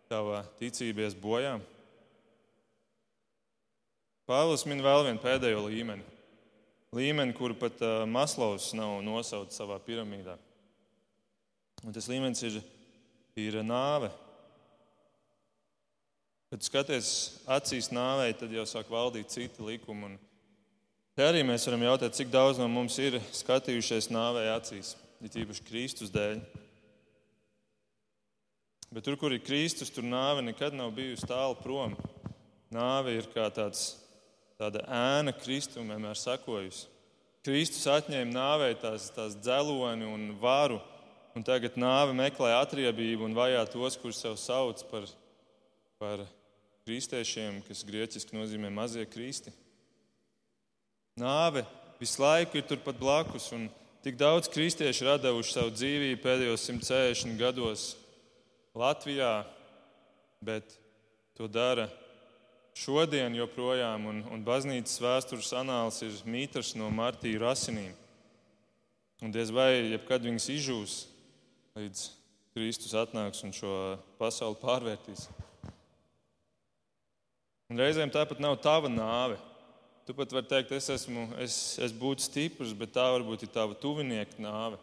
tava 0.09 0.45
ticība 0.61 1.05
ies 1.05 1.17
bojā? 1.19 1.57
Pāvils 4.29 4.65
min 4.69 4.83
vēl 4.85 5.07
vienu 5.07 5.21
pēdējo 5.23 5.65
līmeni. 5.65 6.05
Līmeni, 6.93 7.33
kuru 7.37 7.53
pat 7.57 7.81
uh, 7.85 8.03
Maslovs 8.09 8.71
nav 8.77 8.99
nosaucis 9.05 9.57
savā 9.57 9.77
piramīdā. 9.85 10.35
Un 11.85 11.93
tas 11.93 12.09
līmenis 12.09 12.41
ir, 12.47 12.59
ir 13.47 13.59
nāve. 13.63 14.11
Kad 16.49 16.65
skaties 16.65 17.09
acīs 17.45 17.91
nāvei, 17.93 18.33
tad 18.33 18.51
jau 18.53 18.65
sāk 18.65 18.89
valdīt 18.89 19.29
citi 19.29 19.61
likumi. 19.61 20.15
Te 21.13 21.27
arī 21.27 21.43
mēs 21.45 21.67
varam 21.67 21.83
jautāt, 21.85 22.15
cik 22.17 22.31
daudz 22.33 22.57
no 22.57 22.65
mums 22.71 22.95
ir 23.01 23.19
skatījušies 23.35 24.09
nāvei 24.09 24.47
acīs, 24.53 24.95
it 25.21 25.35
īpaši 25.37 25.65
Kristus 25.67 26.13
dēļ. 26.15 26.39
Bet 28.89 29.05
tur, 29.05 29.19
kur 29.21 29.35
ir 29.35 29.43
Kristus, 29.45 29.91
tur 29.93 30.07
nāve 30.07 30.41
nekad 30.41 30.73
nav 30.73 30.95
bijusi 30.97 31.27
tālu 31.29 31.59
prom. 31.59 31.93
Nāve 32.73 33.13
ir 33.19 33.27
kā 33.29 33.45
tāds, 33.53 33.99
tāda 34.57 34.81
ēna 34.89 35.35
Kristum 35.37 35.91
vienmēr 35.93 36.17
sakojusi. 36.17 36.87
Kristus 37.45 37.85
atņēma 37.89 38.33
nāvei 38.33 38.73
tās, 38.81 39.11
tās 39.13 39.37
dzeloni 39.37 40.07
un 40.09 40.25
varu, 40.41 40.79
un 41.39 41.45
tagad 41.47 41.77
nāve 41.79 42.11
meklē 42.11 42.51
atriebību 42.57 43.23
un 43.23 43.35
vajā 43.37 43.61
tos, 43.71 43.95
kurus 43.95 44.17
sev 44.19 44.33
sauc 44.35 44.81
par, 44.89 45.05
par 45.95 46.25
kristiešiem, 46.83 47.61
kas 47.63 47.85
grieķiski 47.87 48.35
nozīmē 48.35 48.67
mazie 48.75 49.05
kristi. 49.07 49.53
Nāve 51.15 51.63
visu 51.99 52.19
laiku 52.19 52.59
ir 52.59 52.65
turpat 52.67 52.99
blakus, 52.99 53.45
un 53.55 53.69
tik 54.03 54.17
daudz 54.19 54.51
kristiešu 54.51 55.05
ir 55.05 55.21
devuši 55.23 55.55
savu 55.55 55.71
dzīvību 55.77 56.19
pēdējos 56.25 56.65
160 56.67 57.39
gados 57.39 57.85
Latvijā, 58.75 59.45
bet 60.43 60.75
to 61.39 61.47
dara 61.47 61.87
šodien 62.75 63.37
joprojām, 63.39 64.09
un, 64.11 64.19
un 64.27 64.43
baznīcas 64.43 64.99
vēstures 64.99 65.53
anāls 65.55 66.01
ir 66.03 66.19
mītars 66.27 66.73
no 66.75 66.91
martīru 66.91 67.47
asinīm. 67.47 67.95
Un 69.23 69.31
diez 69.31 69.55
vai 69.55 69.69
jebkad 69.95 70.27
viņas 70.27 70.49
izžūs, 70.55 70.97
līdz 71.79 72.07
Kristus 72.55 72.95
atnāks 72.97 73.43
un 73.45 73.53
šo 73.55 73.71
pasauli 74.19 74.57
pārvērtīs. 74.59 75.27
Un 77.69 77.79
reizēm 77.79 78.11
tāpat 78.11 78.41
nav 78.41 78.57
tava 78.63 78.89
nāve. 78.91 79.37
Tu 80.07 80.15
pat 80.17 80.31
vari 80.33 80.49
teikt, 80.49 80.71
es, 80.73 80.87
esmu, 80.89 81.27
es, 81.37 81.55
es 81.85 81.93
būtu 81.93 82.25
stiprs, 82.25 82.73
bet 82.73 82.95
tā 82.95 83.05
varbūt 83.13 83.45
ir 83.45 83.51
tava 83.53 83.77
tuvinieka 83.77 84.41
nāve. 84.41 84.79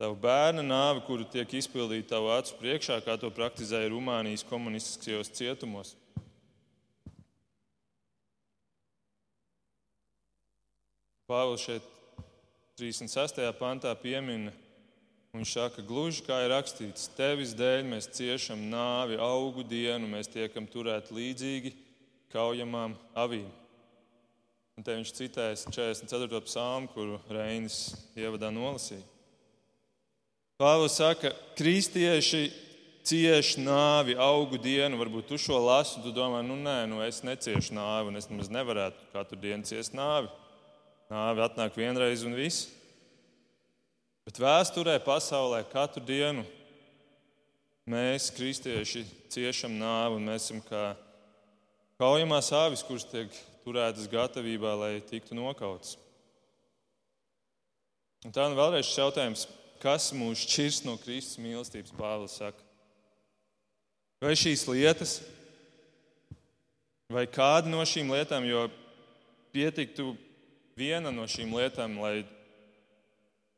Tava 0.00 0.16
bērna 0.18 0.64
nāve, 0.64 1.04
kuru 1.04 1.26
tiek 1.28 1.52
izpildīta 1.54 2.14
tavu 2.14 2.32
acu 2.32 2.56
priekšā, 2.62 2.96
kā 3.04 3.18
to 3.20 3.28
praktizēja 3.36 3.92
Rumānijas 3.92 4.46
komunistiskajos 4.48 5.30
cietumos. 5.36 5.92
Pāvils 11.28 11.62
šeit 11.68 11.84
36. 12.80 13.44
pantā 13.60 13.92
piemina, 14.00 14.50
viņš 15.34 15.52
saka, 15.56 15.82
gluži 15.82 16.22
kā 16.26 16.38
ir 16.44 16.52
rakstīts, 16.54 17.08
tevis 17.16 17.56
dēļ 17.58 17.88
mēs 17.90 18.06
ciešam 18.14 18.60
nāvi, 18.70 19.18
augu 19.18 19.64
dienu, 19.66 20.06
mēs 20.10 20.30
tiekam 20.30 20.68
turēti 20.70 21.16
līdzīgi 21.16 21.74
kaujamām 22.34 22.94
avīm. 23.18 23.48
Un 24.74 24.86
te 24.86 24.94
viņš 24.96 25.10
citēs 25.14 25.66
44. 25.70 26.40
psalmu, 26.48 26.90
kuru 26.90 27.18
Reinis 27.30 27.94
ievadā 28.18 28.50
nolasīja. 28.54 29.04
Pāvils 30.58 30.96
saka, 30.98 31.30
kristieši 31.58 32.44
cieš 33.06 33.56
nāvi 33.60 34.16
augu 34.18 34.58
dienu. 34.58 34.98
Varbūt 35.00 35.28
tu 35.30 35.38
šo 35.38 35.58
lasi, 35.62 36.02
tu 36.02 36.12
domā, 36.14 36.40
nu 36.46 36.56
nē, 36.58 36.84
nu 36.90 37.02
es 37.04 37.22
neciešu 37.26 37.74
nāvi, 37.76 38.10
un 38.10 38.18
es 38.18 38.30
nemaz 38.30 38.50
nevarētu 38.54 39.10
katru 39.12 39.38
dienu 39.42 39.66
ciest 39.66 39.94
nāvi. 39.98 40.30
Nāvi 41.12 41.44
atnāk 41.44 41.76
vienreiz 41.78 42.24
un 42.26 42.38
viss. 42.38 42.70
Bet 44.24 44.40
vēsturē, 44.40 44.96
pasaulē 45.04 45.60
katru 45.68 46.00
dienu 46.04 46.44
mēs, 47.84 48.30
kristieši, 48.32 49.04
ciešam 49.32 49.74
nāvi, 49.76 50.16
un 50.16 50.30
mēs 50.30 50.46
esam 50.46 50.62
kā 50.64 50.94
kaujamās 52.00 52.48
āvis, 52.56 52.84
kuras 52.88 53.04
tiek 53.10 53.34
turētas 53.66 54.08
gatavībā, 54.08 54.72
lai 54.80 54.94
tiktu 55.04 55.36
nokauts. 55.36 55.98
Un 58.24 58.32
tā 58.32 58.46
nu 58.48 58.56
vēlreiz 58.56 58.88
šis 58.88 59.02
jautājums, 59.02 59.44
kas 59.82 60.08
mūs 60.16 60.46
šķirs 60.46 60.80
no 60.86 60.96
Kristus 61.02 61.42
mīlestības, 61.44 61.92
Pāvils 61.98 62.38
saka. 62.40 62.64
Vai 64.24 64.32
šīs 64.40 64.64
lietas, 64.70 65.18
vai 67.12 67.26
kāda 67.28 67.68
no 67.68 67.84
šīm 67.84 68.14
lietām, 68.14 68.46
jo 68.48 68.64
pietiktu 69.52 70.14
viena 70.80 71.12
no 71.12 71.28
šīm 71.28 71.52
lietām, 71.52 71.98
lai 72.00 72.22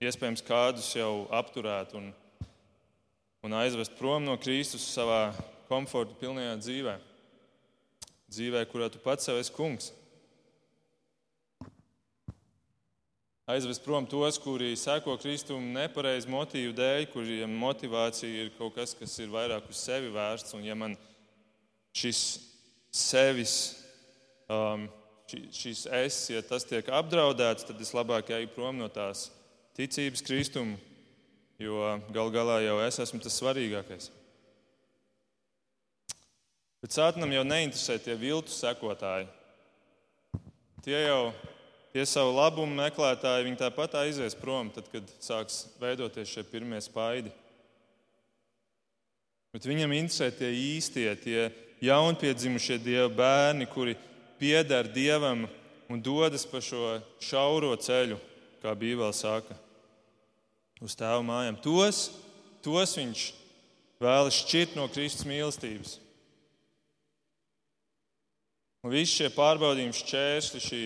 iespējams 0.07 0.45
kādus 0.47 0.89
jau 0.97 1.27
apturētu 1.35 2.01
un, 2.01 2.09
un 3.45 3.59
aizvest 3.61 3.95
prom 3.99 4.25
no 4.25 4.39
Kristus 4.41 4.87
savā 4.95 5.29
komforta 5.69 6.17
pilnajā 6.21 6.57
dzīvēm 6.63 7.05
dzīvē, 8.31 8.65
kurā 8.71 8.91
tu 8.91 9.01
pats 9.03 9.27
sev 9.27 9.39
esi 9.41 9.55
kungs. 9.55 9.93
Aizvest 13.47 13.85
prom 13.85 14.09
tos, 14.11 14.41
kuri 14.43 14.73
seko 14.75 15.15
Kristum 15.23 15.69
nepareizu 15.77 16.31
motīvu 16.33 16.73
dēļ, 16.75 17.05
kuriem 17.13 17.53
motivācija 17.61 18.43
ir 18.43 18.51
kaut 18.57 18.75
kas, 18.75 18.97
kas 18.99 19.15
ir 19.23 19.31
vairāk 19.31 19.69
uz 19.71 19.79
sevi 19.79 20.11
vērsts. 20.11 20.57
Un, 20.59 20.65
ja 20.67 20.75
man 20.75 20.97
šis 21.95 22.23
sevis, 22.91 23.55
um, 24.51 24.89
šis 25.31 25.85
es, 25.95 26.19
ja 26.35 26.43
tas 26.43 26.67
tiek 26.67 26.91
apdraudēts, 26.91 27.69
tad 27.69 27.79
es 27.83 27.95
labāk 27.95 28.35
eju 28.35 28.51
prom 28.57 28.83
no 28.83 28.91
tās 28.91 29.29
ticības 29.77 30.25
Kristum, 30.25 30.75
jo 31.61 31.81
gal 32.13 32.31
galā 32.33 32.61
jau 32.65 32.79
es 32.85 33.01
esmu 33.03 33.21
tas 33.23 33.37
svarīgākais. 33.37 34.11
Bet 36.85 36.95
Sātanam 36.95 37.33
jau 37.35 37.43
neinteresē 37.45 37.99
tie 37.99 38.15
viltu 38.17 38.53
sekotāji. 38.55 39.27
Tie 40.85 40.99
jau 41.03 41.33
tie 41.97 42.05
savu 42.07 42.35
labumu 42.37 42.77
meklētāji, 42.77 43.47
viņi 43.49 43.59
tāpat 43.59 43.97
aizies 44.03 44.37
prom, 44.39 44.69
tad, 44.71 44.87
kad 44.93 45.09
sāks 45.25 45.65
veidoties 45.81 46.31
šie 46.31 46.45
pirmie 46.47 46.79
spaidi. 46.85 47.33
Bet 49.57 49.65
viņam 49.65 49.95
interesē 49.97 50.29
tie 50.37 50.51
īstie, 50.53 51.09
tie 51.25 51.49
jaunpiedzimušie 51.81 52.77
dieva 52.85 53.09
bērni, 53.09 53.67
kuri 53.73 53.97
pieder 54.39 54.89
dievam 54.93 55.47
un 55.89 56.03
dodas 56.05 56.45
pa 56.49 56.61
šo 56.61 56.99
šauro 57.25 57.73
ceļu, 57.81 58.21
kā 58.61 58.75
Bībelē 58.77 59.13
saka, 59.17 59.57
uz 60.85 60.97
tēva 60.99 61.23
mājām. 61.25 61.59
Tos, 61.65 62.09
tos 62.65 62.97
viņš 62.99 63.27
vēlas 64.03 64.41
šķirt 64.43 64.77
no 64.77 64.89
Kristus 64.93 65.29
mīlestības. 65.29 65.99
Un 68.85 68.93
visi 68.93 69.17
šie 69.19 69.31
pārbaudījumi, 69.35 69.97
šķēršļi, 69.97 70.63
šī 70.63 70.83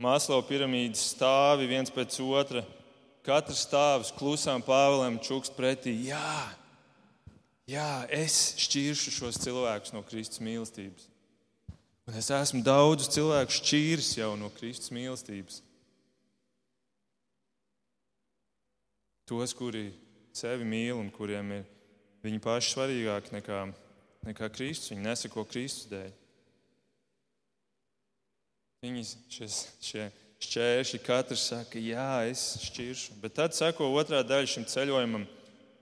Māslava 0.00 0.40
piramīdas 0.48 1.10
stāvi 1.12 1.66
viens 1.68 1.92
pēc 1.92 2.14
otra, 2.24 2.62
katrs 3.26 3.66
stāvs 3.66 4.14
klusām 4.16 4.62
Pāvēlam 4.64 5.18
čukst 5.20 5.52
pretī. 5.52 5.92
Jā, 6.06 6.46
jā, 7.68 7.90
es 8.08 8.54
šķiršu 8.64 9.12
šos 9.18 9.40
cilvēkus 9.44 9.92
no 9.92 10.00
Kristus 10.08 10.40
mīlestības. 10.40 11.10
Un 12.08 12.16
es 12.16 12.30
esmu 12.32 12.62
daudzus 12.64 13.12
cilvēkus 13.12 13.60
šķīris 13.60 14.14
jau 14.22 14.30
no 14.40 14.48
Kristus 14.56 14.88
mīlestības. 14.96 15.60
Tos, 19.30 19.52
kuri 19.54 19.92
sevi 20.34 20.64
mīl 20.66 20.96
un 20.98 21.06
kuriem 21.14 21.52
ir 21.54 21.66
viņi 22.24 22.40
paši 22.42 22.72
svarīgāki 22.74 23.36
nekā, 23.36 23.60
nekā 24.26 24.48
Kristus. 24.50 24.90
Viņi 24.90 25.06
nesako 25.06 25.44
Kristus 25.46 25.86
dēļ. 25.92 26.08
Viņi 28.82 29.04
šies, 29.30 29.60
šie 29.86 30.08
šķēršļi 30.40 31.00
katrs 31.06 31.46
saka, 31.52 31.78
jā, 31.78 32.24
es 32.26 32.42
šķiršu. 32.64 33.20
Bet 33.22 33.38
tad 33.38 33.54
sako 33.54 33.92
otrā 34.00 34.24
daļa 34.26 34.50
šim 34.50 34.66
ceļojumam. 34.66 35.28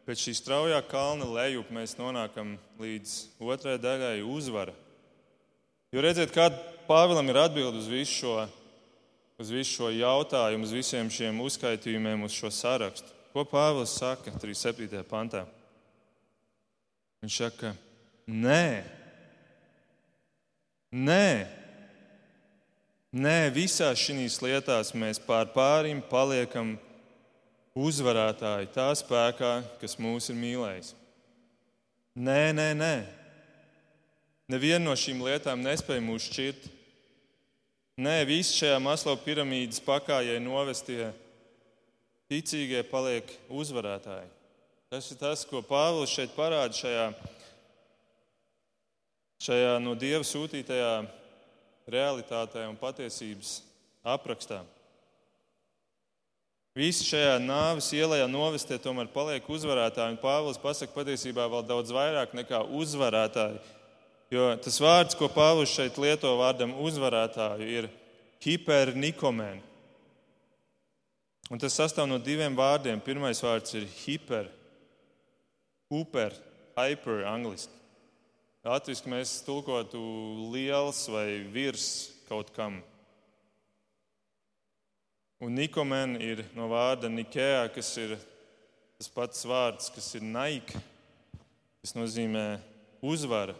Pēc 0.04 0.26
šī 0.26 0.36
straujā 0.42 0.84
kalna 0.90 1.32
lejup 1.38 1.72
mēs 1.72 1.96
nonākam 1.96 2.58
līdz 2.80 3.18
otrajai 3.40 3.80
daļai- 3.80 4.16
uzvara. 4.36 4.76
Jo 5.92 6.04
redziet, 6.04 6.36
kāda 6.36 6.60
Pāvilam 6.88 7.28
ir 7.32 7.36
atbild 7.48 7.80
uz 7.80 7.88
visu 7.88 8.12
šo, 8.12 8.48
uz 9.40 9.50
visu 9.50 9.72
šo 9.78 9.88
jautājumu, 9.88 10.64
uz 10.64 10.72
visiem 10.72 11.08
šiem 11.08 11.40
uzskaitījumiem, 11.40 12.24
uz 12.24 12.32
šo 12.32 12.52
sarakstu. 12.52 13.17
Ko 13.38 13.44
Pāvils 13.46 13.92
saka 13.94 14.32
37. 14.34 14.98
pantā? 15.06 15.44
Viņš 17.22 17.34
saka, 17.38 17.68
nē, 18.26 18.82
nē, 20.90 21.26
nē 23.14 23.36
visās 23.54 24.02
šīs 24.02 24.40
lietās 24.42 24.90
mēs 24.90 25.22
pār 25.22 25.46
pārim 25.54 26.00
paliekam 26.10 26.72
uzvarētāji 27.78 28.72
tā 28.74 28.88
spēkā, 29.04 29.52
kas 29.78 29.94
mūs 30.02 30.32
ir 30.34 30.40
mīlējis. 30.42 30.90
Nē, 32.18 32.50
nē, 32.58 32.68
nē. 32.74 32.92
Neviena 34.50 34.82
no 34.88 34.98
šīm 34.98 35.22
lietām 35.28 35.62
nespēja 35.62 36.02
mūs 36.10 36.26
šķirt. 36.26 36.66
Nē, 38.02 38.18
visi 38.26 38.58
šajā 38.64 38.82
maslo 38.82 39.14
piramīdas 39.22 39.78
pakājai 39.86 40.42
novestie 40.42 41.12
ticīgie 42.28 42.82
paliek 42.88 43.30
uzvarētāji. 43.48 44.28
Tas 44.88 45.10
ir 45.12 45.18
tas, 45.20 45.44
ko 45.44 45.60
Pāvils 45.64 46.12
šeit 46.12 46.32
parāda 46.36 46.72
šajā, 46.76 47.06
šajā 49.44 49.74
no 49.84 49.92
Dieva 49.98 50.24
sūtītajā 50.24 50.92
realitātē 51.92 52.64
un 52.68 52.76
patiesības 52.80 53.58
aprakstā. 54.16 54.62
Visi 56.78 57.04
šajā 57.08 57.36
nāves 57.42 57.88
ielā 57.96 58.22
novestie 58.30 58.78
tomēr 58.80 59.08
paliek 59.12 59.44
uzvarētāji, 59.50 60.14
un 60.14 60.20
Pāvils 60.22 60.60
pasaka 60.62 60.94
patiesībā 60.94 61.48
vēl 61.50 61.64
daudz 61.66 61.92
vairāk 61.92 62.36
nekā 62.38 62.62
uzvarētāji. 62.80 63.60
Jo 64.32 64.50
tas 64.62 64.76
vārds, 64.80 65.16
ko 65.18 65.28
Pāvils 65.32 65.72
šeit 65.72 65.96
lieto 66.00 66.34
vārdam 66.38 66.76
uzvarētāju, 66.84 67.66
ir 67.66 67.88
hipernikomēna. 68.44 69.67
Un 71.48 71.60
tas 71.60 71.72
sastāv 71.72 72.08
no 72.08 72.18
diviem 72.20 72.56
vārdiem. 72.56 73.00
Pirmais 73.00 73.40
vārds 73.40 73.72
ir 73.78 73.86
hiper, 74.04 74.50
uper, 75.88 76.36
hyper, 76.76 77.24
angļuiski. 77.30 77.74
Latvijasiski 78.68 79.08
mēs 79.08 79.38
tulkotu 79.46 80.00
liels 80.52 81.06
vai 81.08 81.40
virs 81.48 81.86
kaut 82.28 82.50
kam. 82.52 82.82
Un 85.40 85.54
nikomen 85.54 86.18
ir 86.20 86.42
no 86.58 86.66
vārda 86.68 87.08
nikea, 87.08 87.68
kas 87.72 87.94
ir 88.02 88.16
tas 88.98 89.08
pats 89.14 89.46
vārds, 89.46 89.88
kas 89.94 90.10
ir 90.18 90.26
naik, 90.26 90.74
kas 91.80 91.94
nozīmē 91.96 92.58
uzvara 93.00 93.54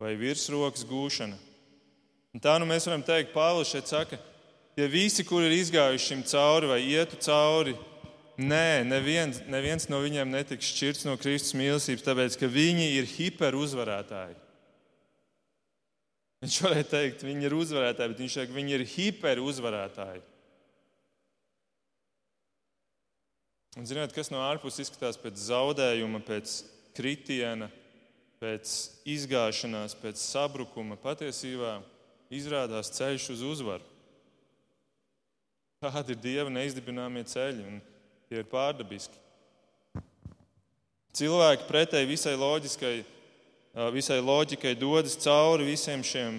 vai 0.00 0.16
virsrokas 0.18 0.82
gūšana. 0.88 1.36
Un 2.34 2.42
tā 2.42 2.56
nu 2.58 2.66
mēs 2.66 2.88
varam 2.88 3.04
teikt, 3.04 3.34
Pāvils 3.36 3.70
šeit 3.70 3.92
saka, 3.92 4.18
ka 4.18 4.33
Tie 4.74 4.86
visi, 4.90 5.22
kuri 5.22 5.46
ir 5.46 5.60
izgājuši 5.60 6.08
šim 6.08 6.22
cauri 6.26 6.70
vai 6.72 6.80
ietu 6.82 7.18
cauri, 7.22 7.76
nē, 8.42 8.82
neviens, 8.88 9.38
neviens 9.46 9.86
no 9.86 10.00
viņiem 10.02 10.32
netiks 10.34 10.72
šķirts 10.74 11.06
no 11.06 11.14
Kristus 11.20 11.54
mīlestības, 11.54 12.02
tāpēc 12.02 12.38
ka 12.40 12.50
viņi 12.50 12.88
ir 12.96 13.06
hiperuzvarētāji. 13.12 14.34
Viņš 16.42 16.58
varēja 16.66 16.88
teikt, 16.90 17.22
viņi 17.24 17.46
ir 17.48 17.54
uzvarētāji, 17.56 18.12
bet 18.12 18.24
viņš 18.24 18.40
saka, 18.40 18.56
viņi 18.58 18.76
ir 18.76 18.86
hiperuzvarētāji. 18.96 20.24
Un 23.78 23.88
ziniet, 23.88 24.12
kas 24.14 24.28
no 24.30 24.42
ārpuses 24.44 24.84
izskatās 24.84 25.16
pēc 25.22 25.38
zaudējuma, 25.46 26.20
pēc 26.26 26.58
kritiena, 26.98 27.70
pēc 28.42 28.74
izgāšanās, 29.14 29.96
pēc 30.02 30.20
sabrukuma, 30.20 30.98
patiesībā 31.00 31.78
izrādās 32.34 32.92
ceļš 32.98 33.32
uz 33.38 33.50
uzvaru. 33.54 33.93
Tādi 35.84 36.14
ir 36.14 36.20
dieva 36.22 36.48
neizdibināmie 36.48 37.26
ceļi, 37.28 37.64
un 37.68 37.80
tie 38.30 38.38
ir 38.40 38.46
pārdabiski. 38.48 39.18
Cilvēki 41.14 41.66
pretēji 41.68 42.08
visai 42.08 42.32
loģiskai, 42.40 42.94
visai 43.92 44.16
loģikai 44.24 44.72
dodas 44.80 45.18
cauri 45.20 45.66
visiem 45.68 46.00
šiem, 46.00 46.38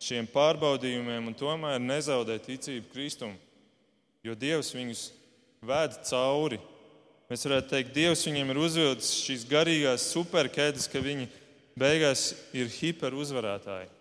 šiem 0.00 0.28
pārbaudījumiem 0.32 1.28
un 1.28 1.36
tomēr 1.36 1.76
nezaudē 1.82 2.38
ticību 2.40 2.88
Kristum, 2.94 3.34
jo 4.24 4.32
Dievs 4.32 4.72
viņus 4.72 5.02
ved 5.60 6.00
cauri. 6.08 6.62
Mēs 7.28 7.44
varētu 7.44 7.74
teikt, 7.74 7.92
Dievs 7.92 8.24
viņiem 8.24 8.54
ir 8.54 8.62
uzvilcis 8.64 9.12
šīs 9.26 9.44
garīgās 9.50 10.08
superkēdes, 10.14 10.88
ka 10.88 11.04
viņi 11.04 11.28
beigās 11.76 12.30
ir 12.56 12.72
hiperuzvarētāji. 12.80 13.92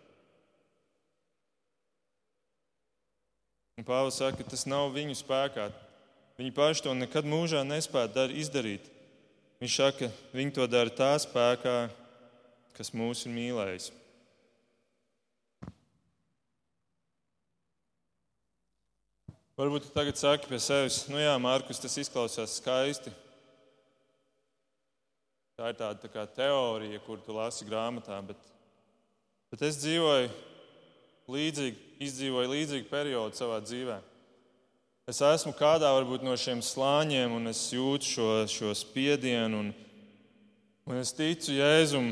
Un 3.76 3.84
Pāvils 3.84 4.16
saka, 4.16 4.40
ka 4.40 4.54
tas 4.54 4.64
nav 4.70 4.94
viņu 4.96 5.18
spēkā. 5.20 5.68
Viņi 6.40 6.54
paši 6.56 6.84
to 6.86 6.94
nekad 6.96 7.28
mūžā 7.28 7.64
nespēja 7.68 8.30
izdarīt. 8.32 8.88
Viņš 9.60 9.76
saka, 9.76 10.08
ka 10.08 10.38
viņi 10.38 10.56
to 10.56 10.68
dara 10.68 10.92
tā 10.92 11.12
spēkā, 11.20 11.76
kas 12.76 12.94
mūs 12.96 13.26
ir 13.28 13.36
mīlējis. 13.36 13.90
Varbūt 19.60 19.88
tu 19.88 19.94
tagad 19.96 20.20
saki 20.20 20.50
pie 20.52 20.60
sevis, 20.60 21.06
nu 21.08 21.20
jā, 21.20 21.36
Mārkus, 21.40 21.80
tas 21.80 21.96
izklausās 22.00 22.58
skaisti. 22.60 23.12
Tā 25.56 25.72
ir 25.72 25.78
tāda 25.80 26.00
tā 26.02 26.12
kā 26.12 26.26
teorija, 26.28 27.00
kur 27.06 27.22
tu 27.24 27.36
lasi 27.36 27.68
grāmatā, 27.68 28.20
bet, 28.28 28.52
bet 29.52 29.64
es 29.68 29.80
dzīvoju 29.80 30.28
līdzīgi, 31.32 31.78
izdzīvoju 32.06 32.52
līdzīgu 32.52 32.90
periodu 32.90 33.38
savā 33.38 33.62
dzīvē. 33.64 33.98
Es 35.10 35.22
esmu 35.22 35.54
kādā 35.54 35.92
varbūt, 35.94 36.24
no 36.26 36.34
šiem 36.38 36.64
slāņiem, 36.66 37.36
un 37.38 37.52
es 37.52 37.68
jūtu 37.74 38.10
šo, 38.10 38.30
šo 38.50 38.72
spiedienu, 38.78 39.60
un, 39.62 39.68
un 40.90 40.98
es 40.98 41.14
ticu 41.14 41.54
Jēzum, 41.54 42.10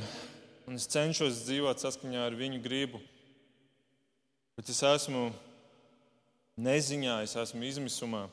un 0.70 0.78
es 0.78 0.86
cenšos 0.94 1.42
dzīvot 1.48 1.82
saskaņā 1.82 2.22
ar 2.28 2.38
viņu 2.38 2.62
gribu. 2.62 3.02
Bet 4.54 4.70
es 4.70 4.84
esmu 4.86 5.32
neziņā, 6.62 7.24
es 7.26 7.34
esmu 7.42 7.66
izmisumā. 7.66 8.28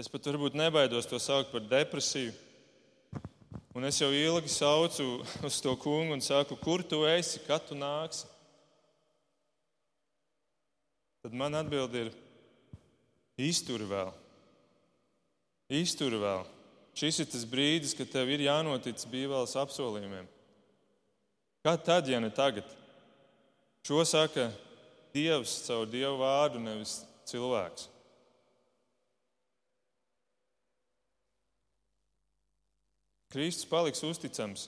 Es 0.00 0.08
pat 0.08 0.30
varbūt 0.30 0.56
nebaidos 0.56 1.08
to 1.08 1.20
saukt 1.20 1.52
par 1.52 1.60
depresiju. 1.68 2.32
Un 3.76 3.84
es 3.84 4.00
jau 4.00 4.08
ilgi 4.08 4.48
saucu 4.48 5.20
uz 5.46 5.60
to 5.60 5.76
kungu 5.78 6.16
un 6.16 6.24
saku, 6.24 6.56
kur 6.56 6.80
tu 6.80 7.04
esi, 7.04 7.42
kad 7.44 7.68
tu 7.68 7.76
nāksi. 7.76 8.24
Tad 11.30 11.36
man 11.38 11.54
atbild 11.54 11.92
ir 11.94 12.08
iztur 13.38 13.84
vēl. 13.86 14.08
Iztur 15.70 16.16
vēl. 16.18 16.42
Šis 16.98 17.20
ir 17.22 17.28
tas 17.30 17.44
brīdis, 17.46 17.92
kad 17.94 18.10
tev 18.10 18.32
ir 18.34 18.42
jānotic 18.48 18.98
Bībeles 19.12 19.54
apsolījumiem. 19.62 20.26
Kā 21.62 21.76
tad, 21.78 22.10
ja 22.10 22.18
ne 22.18 22.32
tagad? 22.34 22.66
Šo 23.86 24.02
saka 24.02 24.48
Dievs 25.14 25.54
caur 25.68 25.86
Dievu 25.86 26.18
vārdu, 26.18 26.58
nevis 26.66 26.98
cilvēks. 27.30 27.86
Kristus 33.30 33.70
paliks 33.70 34.02
uzticams. 34.02 34.66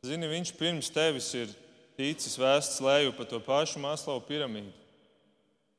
Zini, 0.00 0.24
viņš 0.38 0.56
pirms 0.56 0.88
tevis 0.88 1.34
ir 1.36 1.52
ticis 2.00 2.40
vēsts 2.40 2.80
leju 2.80 3.12
pa 3.12 3.28
to 3.28 3.44
pašu 3.44 3.84
Maslow 3.84 4.24
piramīdu. 4.24 4.80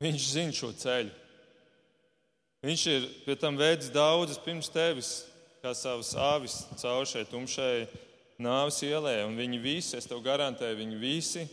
Viņš 0.04 0.30
zina 0.34 0.52
šo 0.52 0.72
ceļu. 0.76 1.12
Viņš 2.64 2.82
ir 2.92 3.06
pie 3.26 3.36
tam 3.40 3.56
veids 3.60 3.90
daudzas 3.92 4.40
pirms 4.40 4.70
tevis, 4.72 5.12
kā 5.64 5.72
savas 5.76 6.14
āvis 6.16 6.58
caur 6.80 7.04
šai 7.08 7.24
tumšai 7.28 7.86
nāves 8.40 8.80
ielē. 8.84 9.22
Un 9.26 9.36
viņi 9.36 9.60
visi, 9.60 9.96
es 9.98 10.08
tev 10.08 10.22
garantēju, 10.24 10.80
viņi 10.80 11.00
visi 11.00 11.44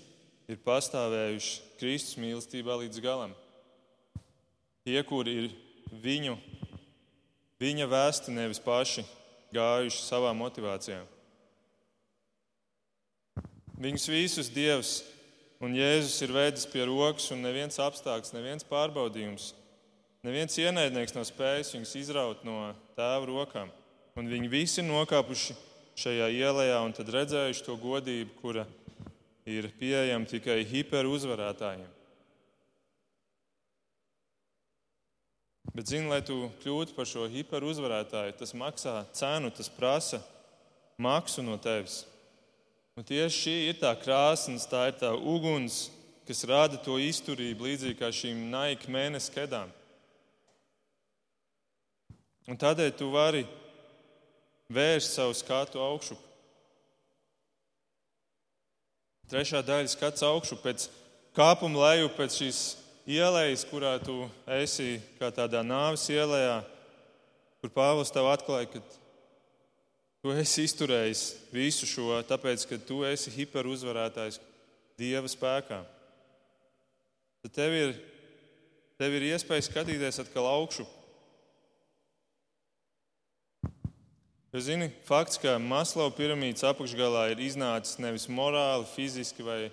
ir 0.51 0.59
pastāvējuši 0.65 1.75
Kristus 1.79 2.19
mīlestībā 2.19 2.75
līdz 2.83 3.03
galam. 3.03 3.35
Tie, 4.83 4.97
kuri 5.07 5.35
ir 5.43 5.51
viņu 6.03 6.37
viņa 7.61 7.87
vēsti, 7.91 8.33
nevis 8.33 8.61
paši 8.63 9.03
gājuši 9.53 10.03
savām 10.03 10.39
motivācijām. 10.41 11.05
Viņus 13.81 14.07
visus 14.13 14.49
Dievs 14.53 15.01
un 15.61 15.75
Jēzus 15.77 16.17
ir 16.25 16.33
veidis 16.35 16.67
pie 16.69 16.85
rokas, 16.89 17.29
un 17.33 17.43
neviens 17.45 17.79
apstākļs, 17.81 18.33
neviens 18.35 18.67
pārbaudījums, 18.67 19.51
neviens 20.25 20.57
ienaidnieks 20.57 21.15
nav 21.15 21.27
spējis 21.29 21.75
viņus 21.77 21.95
izraut 22.01 22.43
no 22.47 22.73
tēva 22.97 23.29
rokām. 23.29 23.71
Un 24.19 24.27
viņi 24.27 24.51
visi 24.51 24.81
ir 24.81 24.89
nokāpuši 24.89 25.55
šajā 26.01 26.27
ielā 26.35 26.81
un 26.83 26.93
tad 26.95 27.09
redzējuši 27.13 27.65
to 27.67 27.77
godību, 27.79 28.35
kura 28.41 28.65
ir 29.47 29.69
pieejama 29.79 30.27
tikai 30.29 30.61
hiperuzvarētājiem. 30.67 31.89
Bet, 35.71 35.87
zini, 35.87 36.09
lai 36.11 36.19
tu 36.19 36.49
kļūtu 36.65 36.97
par 36.97 37.07
šo 37.07 37.29
hiperuzvarētāju, 37.31 38.35
tas 38.41 38.51
maksā 38.59 38.95
cenu, 39.15 39.53
tas 39.55 39.69
prasa 39.71 40.19
maksu 40.99 41.45
no 41.45 41.55
tevis. 41.61 42.01
Un 42.99 43.07
tieši 43.07 43.37
šī 43.37 43.55
ir 43.69 43.77
tā 43.79 43.91
krāsnes, 43.95 44.67
tā 44.67 44.89
ir 44.89 44.97
tā 44.99 45.13
uguns, 45.15 45.85
kas 46.27 46.43
rada 46.47 46.79
to 46.79 46.97
izturību, 46.99 47.69
līdzīgi 47.69 47.99
kā 47.99 48.11
šīm 48.11 48.49
naika 48.51 48.91
mēnesis 48.91 49.31
kedām. 49.33 49.71
Un 52.51 52.59
tādēļ 52.59 52.91
tu 52.99 53.07
vari 53.13 53.45
vērst 54.71 55.15
savu 55.15 55.35
skatu 55.37 55.79
augšu. 55.83 56.17
Trešā 59.31 59.61
daļa 59.63 59.87
skats 59.87 60.25
augšu 60.27 60.57
pēc 60.59 60.89
kāpuma 61.37 61.85
leju, 61.85 62.09
pēc 62.17 62.39
šīs 62.41 62.61
ielas, 63.07 63.63
kurā 63.69 63.93
tu 64.03 64.25
esi 64.59 64.97
kā 65.19 65.29
tādā 65.31 65.61
nāves 65.63 66.03
ielā, 66.11 66.59
kur 67.61 67.71
Pāvils 67.71 68.11
tev 68.11 68.27
atklāja, 68.27 68.67
ka 68.73 68.81
tu 70.21 70.33
esi 70.37 70.67
izturējis 70.67 71.25
visu 71.53 71.89
šo, 71.89 72.13
tāpēc, 72.29 72.65
ka 72.69 72.79
tu 72.87 73.01
esi 73.07 73.33
hiperuzvarētājs 73.35 74.39
Dieva 75.01 75.29
spēkā. 75.31 75.81
Tad 77.41 77.53
tev 77.55 77.73
ir, 77.73 77.93
tev 79.01 79.15
ir 79.17 79.31
iespēja 79.31 79.65
skatīties 79.65 80.21
atkal 80.21 80.45
augšu 80.45 80.85
Jo, 84.51 84.59
zini, 84.59 84.89
fakts, 85.07 85.37
ka 85.39 85.53
Maslova 85.63 86.11
piramīdas 86.11 86.65
apakšgalā 86.67 87.29
ir 87.31 87.39
iznācis 87.39 87.95
nevis 88.03 88.25
morāli, 88.27 88.83
fiziski 88.91 89.45
vai 89.47 89.69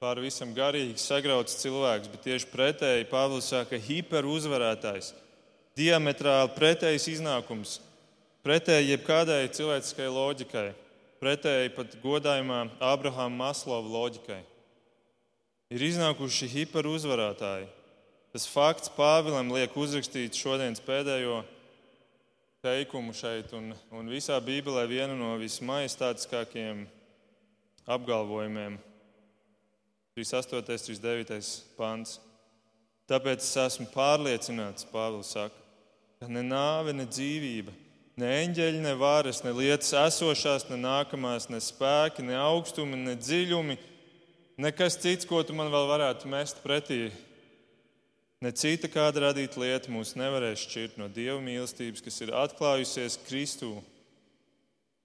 pāri 0.00 0.22
visam 0.24 0.54
garīgi 0.56 0.96
sagrauts 0.96 1.58
cilvēks, 1.60 2.08
bet 2.08 2.22
tieši 2.24 2.48
pretēji 2.48 3.10
Pāvils 3.10 3.50
saka, 3.52 3.76
hiperuzvarētājs, 3.76 5.10
diametrāli 5.76 6.54
pretējs 6.56 7.10
iznākums, 7.12 7.74
pretēji 8.42 8.92
jebkādai 8.92 9.46
cilvēciskai 9.54 10.08
loģikai, 10.10 10.68
pretēji 11.22 11.72
pat 11.76 11.94
godājumā 12.02 12.64
Abrahama 12.82 13.46
Maslova 13.46 13.86
loģikai. 13.86 14.40
Ir 15.72 15.84
iznākuši 15.86 16.50
hiperuzvarētāji. 16.52 17.70
Tas 18.32 18.48
fakts 18.48 18.90
Pāvilam 18.96 19.52
liek 19.52 19.74
uzrakstīt 19.76 20.36
šodienas 20.36 20.80
pēdējo 20.84 21.42
teikumu 22.64 23.14
šeit, 23.16 23.52
un, 23.56 23.72
un 23.92 24.08
visā 24.08 24.38
Bībelē 24.40 24.86
vienu 24.88 25.16
no 25.18 25.34
vismajestātiskākajiem 25.40 26.86
apgalvojumiem. 27.86 28.78
38. 30.16 30.62
39. 30.68 31.40
pāns. 31.76 32.18
Tāpēc 33.08 33.42
es 33.44 33.54
esmu 33.58 33.88
pārliecināts, 33.92 34.86
Pāvils 34.92 35.32
saka, 35.34 35.56
ka 36.20 36.28
ne 36.30 36.44
nāve, 36.46 36.92
ne 36.96 37.04
dzīvība, 37.08 37.72
ne 38.20 38.30
eņģeļi, 38.42 38.80
ne 38.84 38.94
varas, 38.98 39.42
ne 39.44 39.52
lietas 39.56 39.92
esošās, 39.96 40.68
ne 40.70 40.78
nākamās, 40.80 41.48
ne 41.52 41.60
spēki, 41.62 42.24
ne 42.26 42.36
augstumi, 42.38 42.98
ne 42.98 43.16
dziļumi, 43.16 43.78
nekas 44.60 44.98
cits, 45.00 45.28
ko 45.28 45.42
tu 45.46 45.56
man 45.56 45.72
vēl 45.72 45.88
varētu 45.90 46.30
mest 46.32 46.60
pretī. 46.64 47.06
Ne 48.42 48.50
cita 48.58 48.90
kāda 48.90 49.28
radīta 49.28 49.60
lieta 49.62 49.92
mūs 49.94 50.16
nevarēs 50.18 50.64
šķirt 50.66 50.98
no 50.98 51.06
Dieva 51.06 51.38
mīlestības, 51.44 52.02
kas 52.02 52.16
ir 52.24 52.34
atklājusies 52.34 53.20
Kristū, 53.28 53.76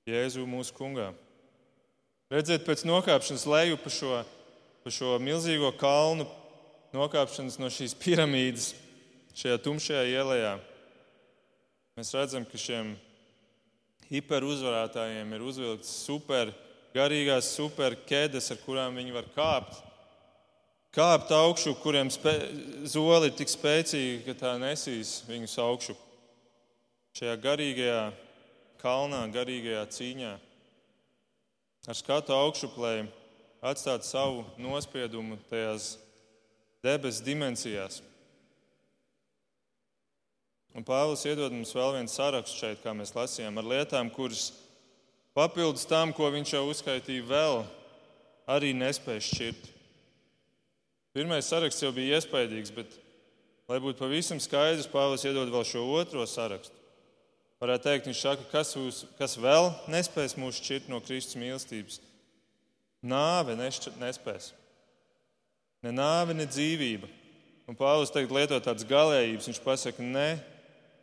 Jēzu 0.10 0.48
mūsu 0.50 0.74
kungā. 0.74 1.12
Redziet, 2.34 2.66
pēc 2.66 2.82
nokāpšanas 2.88 3.46
leju 3.48 3.78
pa 3.80 3.92
šo, 3.94 4.24
pa 4.84 4.92
šo 4.92 5.14
milzīgo 5.22 5.70
kalnu, 5.80 6.26
nokāpšanas 6.96 7.60
no 7.62 7.70
šīs 7.72 7.94
piramīdas, 8.00 8.72
šajā 9.38 9.60
tumšajā 9.64 10.02
ielā, 10.16 10.56
mēs 11.98 12.14
redzam, 12.14 12.46
ka 12.46 12.62
šiem 12.62 12.94
hiperuzvarētājiem 14.12 15.34
ir 15.36 15.44
uzvilktas 15.44 15.92
super 16.06 16.54
garīgās 16.96 17.50
super 17.58 17.98
ķēdes, 18.08 18.54
ar 18.54 18.64
kurām 18.64 18.96
viņi 18.98 19.16
var 19.16 19.28
kāpt 19.36 19.84
kāpt 20.98 21.32
augšu, 21.36 21.76
kuriem 21.84 22.10
spē, 22.10 22.34
zoli 22.90 23.30
ir 23.30 23.36
tik 23.38 23.52
spēcīga, 23.52 24.24
ka 24.26 24.34
tā 24.40 24.54
nesīs 24.62 25.20
viņus 25.28 25.58
augšu. 25.62 25.94
Šajā 27.18 27.36
garīgajā 27.42 28.02
kalnā, 28.82 29.24
garīgajā 29.34 29.84
cīņā, 29.94 30.34
ar 31.88 31.98
skatu 31.98 32.34
augšuplēji 32.34 33.08
atstāt 33.62 34.06
savu 34.06 34.44
nospiedumu 34.62 35.40
tajās 35.50 35.96
debesu 36.86 37.26
dimensijās. 37.26 38.02
Un 40.78 40.86
Pāvils 40.86 41.24
iedod 41.26 41.50
mums 41.50 41.74
vēl 41.74 41.96
vienu 41.96 42.12
sarakstu 42.12 42.60
šeit, 42.60 42.84
kā 42.84 42.92
mēs 42.94 43.16
lasījām, 43.16 43.56
ar 43.58 43.66
lietām, 43.66 44.12
kuras 44.14 44.52
papildus 45.34 45.88
tam, 45.90 46.12
ko 46.14 46.30
viņš 46.30 46.52
jau 46.54 46.68
uzskaitīja, 46.70 47.24
vēl 47.26 47.64
arī 48.54 48.76
nespēj 48.78 49.24
šķirt. 49.26 49.64
Pirmais 51.18 51.48
saraksts 51.50 51.82
jau 51.82 51.90
bija 51.96 52.20
iespaidīgs, 52.20 52.70
bet, 52.76 52.92
lai 53.66 53.80
būtu 53.82 53.98
pavisam 54.04 54.38
skaidrs, 54.38 54.86
Pāvils 54.92 55.26
iedod 55.26 55.50
vēl 55.50 55.66
šo 55.66 55.82
otro 55.98 56.26
sarakstu. 56.30 56.76
Varētu 57.58 57.88
teikt, 57.88 58.10
viņš 58.12 58.20
saka, 58.22 58.46
kas, 58.52 58.76
uz, 58.78 59.00
kas 59.18 59.34
vēl 59.42 59.72
nespēs 59.90 60.38
mūs 60.38 60.60
šķirt 60.62 60.92
no 60.94 61.00
Kristus 61.02 61.40
mīlestības. 61.42 61.98
Nāve 63.02 63.56
nespēs. 63.58 64.52
Ne 65.82 65.90
nāve, 65.96 66.38
ne 66.38 66.46
dzīvība. 66.46 67.10
Un 67.66 67.80
Pāvils 67.82 68.14
teikt, 68.14 68.30
lieto 68.30 68.62
tādas 68.62 68.86
galējības. 68.86 69.50
Viņš 69.50 69.64
pasaka, 69.66 70.06
ne 70.06 70.28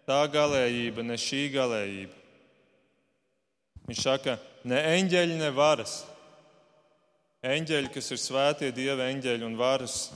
tā 0.09 0.21
galējība, 0.33 1.05
ne 1.07 1.17
šī 1.21 1.47
galējība. 1.55 2.21
Viņš 3.85 4.01
saka, 4.01 4.39
ne 4.65 4.81
eņģeļi, 4.97 5.39
ne 5.41 5.51
varas 5.53 6.03
eņģeļi, 7.45 7.91
kas 7.93 8.13
ir 8.15 8.21
svētie 8.21 8.71
dieva 8.73 9.11
eņģeļi 9.13 9.45
un 9.45 9.59
varas. 9.59 10.09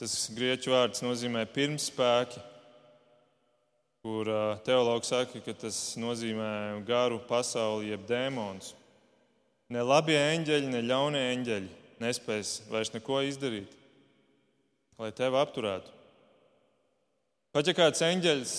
Tas 0.00 0.26
grieķu 0.34 0.72
vārds 0.72 1.02
nozīmē 1.04 1.44
pirmspēki, 1.54 2.40
kur 4.02 4.30
teologs 4.66 5.12
saka, 5.12 5.38
ka 5.44 5.54
tas 5.54 5.78
nozīmē 6.00 6.82
garu 6.88 7.20
pasauli, 7.28 7.92
jeb 7.92 8.08
dēmonus. 8.08 8.72
Ne 9.72 9.84
labie 9.86 10.18
eņģeļi, 10.18 10.72
ne 10.72 10.82
ļaunie 10.88 11.22
eņģeļi 11.36 11.70
nespēs 12.02 12.56
vairs 12.72 12.90
neko 12.90 13.20
izdarīt, 13.28 13.70
lai 14.98 15.12
tevi 15.14 15.38
apturētu. 15.38 15.92
Pat 17.54 17.68
ja 17.68 17.76
kāds 17.76 18.02
eņģeļs, 18.02 18.56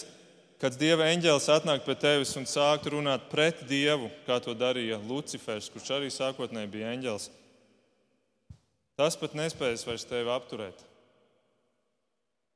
kāds 0.63 0.79
dieva 0.79 1.11
eņģelis 1.11 1.51
atnāk 1.51 1.83
pie 1.83 1.99
tevis 1.99 2.33
un 2.39 2.47
sāktu 2.47 2.95
runāt 2.95 3.27
pret 3.27 3.65
dievu, 3.67 4.07
kā 4.23 4.39
to 4.39 4.55
darīja 4.55 5.01
Lucifers, 5.03 5.67
kurš 5.73 5.97
arī 5.97 6.11
sākotnēji 6.13 6.71
bija 6.71 6.93
eņģelis, 6.95 7.29
Tas 8.93 9.15
pat 9.17 9.33
nespējas 9.33 9.85
vairs 9.87 10.05
tevi 10.05 10.29
apturēt. 10.29 10.81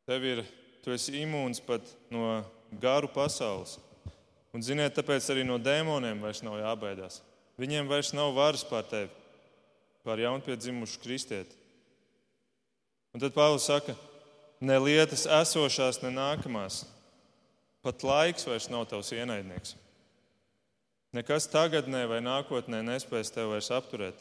Tev 0.08 0.26
ir, 0.26 0.44
tu 0.86 0.94
esi 0.94 1.16
imūns 1.24 1.60
pat 1.66 1.88
no 2.14 2.44
garu 2.82 3.10
pasaules. 3.10 3.78
Un, 4.54 4.62
ziniet, 4.64 4.94
tāpēc 4.96 5.26
arī 5.34 5.44
no 5.46 5.58
dēmoniem 5.62 6.22
vairs 6.22 6.44
nav 6.46 6.60
jābaidās. 6.62 7.20
Viņiem 7.58 7.90
vairs 7.90 8.14
nav 8.14 8.36
varas 8.38 8.64
pār 8.70 8.86
tevi, 8.86 9.10
pār 10.06 10.22
jaunpiedzimušu 10.22 11.02
kristieti. 11.02 11.58
Un 13.18 13.24
tad 13.24 13.34
Pāvils 13.34 13.66
saka, 13.66 13.98
ne 14.62 14.78
lietas 14.78 15.26
esošās, 15.26 16.04
ne 16.06 16.14
nākamās. 16.14 16.84
Pat 17.88 18.04
laiks 18.04 18.44
vairs 18.44 18.66
nav 18.68 18.84
tavs 18.92 19.14
ienaidnieks. 19.16 19.78
Nekas 21.16 21.46
tagadnē 21.48 22.02
vai 22.12 22.18
nākotnē 22.20 22.82
nespēs 22.84 23.32
tevi 23.32 23.54
vairs 23.54 23.70
apturēt. 23.72 24.20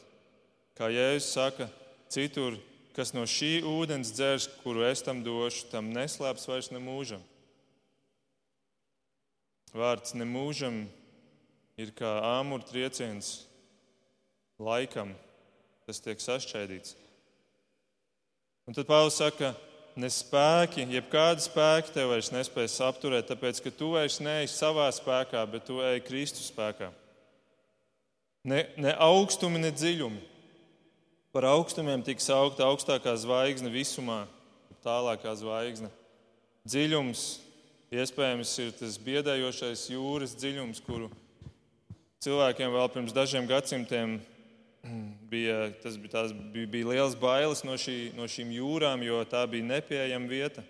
Kā 0.77 0.87
Jēzus 0.87 1.33
saka, 1.35 1.67
citur, 2.07 2.55
kas 2.95 3.11
no 3.11 3.25
šī 3.27 3.65
ūdens 3.67 4.13
dzers, 4.15 4.47
kuru 4.61 4.85
es 4.87 5.03
tam 5.03 5.19
došu, 5.25 5.67
tam 5.73 5.91
neslēps 5.91 6.47
vairs 6.47 6.71
ne 6.71 6.79
mūžam. 6.79 7.19
Vārds 9.75 10.15
ne 10.15 10.23
mūžam 10.23 10.85
ir 11.75 11.91
kā 11.91 12.13
āmur 12.39 12.63
trieciens 12.63 13.41
laikam, 14.63 15.11
tas 15.83 15.99
tiek 16.07 16.23
sašķaidīts. 16.23 16.95
Un 18.63 18.79
tad 18.79 18.87
Pāvils 18.87 19.19
saka, 19.19 19.51
ne 19.97 20.09
spēki, 20.13 20.85
jebkādi 20.93 21.43
spēki 21.47 21.93
tev 21.95 22.11
vairs 22.13 22.29
nespēs 22.33 22.77
apturēt, 22.85 23.27
tāpēc 23.31 23.59
ka 23.65 23.73
tu 23.73 23.91
vairs 23.95 24.19
neesi 24.23 24.53
savā 24.53 24.87
spēkā, 24.93 25.41
bet 25.49 25.65
tu 25.67 25.81
ej 25.81 26.03
Kristus 26.05 26.51
spēkā. 26.51 26.91
Ne, 28.47 28.63
ne 28.79 28.93
augstumi, 29.03 29.59
ne 29.59 29.73
dziļumi. 29.73 30.21
Par 31.35 31.49
augstumiem 31.49 32.05
tiks 32.05 32.29
augta 32.33 32.65
augstākā 32.69 33.11
zvaigzne 33.19 33.69
visumā, 33.73 34.23
tālākā 34.85 35.33
zvaigzne. 35.37 35.91
Dziļums 36.67 37.25
iespējams 37.93 38.53
ir 38.63 38.71
tas 38.79 38.95
biedējošais 39.03 39.89
jūras 39.91 40.37
dziļums, 40.39 40.81
kuru 40.85 41.11
cilvēkiem 42.23 42.73
vēl 42.73 42.89
pirms 42.93 43.15
dažiem 43.15 43.47
gadsimtiem 43.49 44.17
bija, 45.33 45.71
tas 45.83 45.97
bija, 45.97 46.23
bija, 46.53 46.67
bija 46.67 46.89
liels 46.93 47.15
bailes 47.19 47.63
no, 47.67 47.77
šī, 47.79 48.13
no 48.17 48.27
šīm 48.29 48.51
jūrām, 48.55 49.03
jo 49.05 49.21
tā 49.29 49.43
bija 49.49 49.67
nepieejama 49.67 50.31
vieta. 50.31 50.63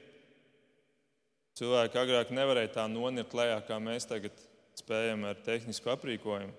Cilvēki 1.57 1.97
agrāk 1.97 2.31
nevarēja 2.35 2.75
tā 2.75 2.85
nonirt 2.91 3.33
lejā, 3.33 3.57
kā 3.65 3.79
mēs 3.81 4.05
tagad 4.09 4.35
spējam 4.77 5.25
ar 5.25 5.39
tehnisku 5.45 5.89
aprīkojumu. 5.89 6.53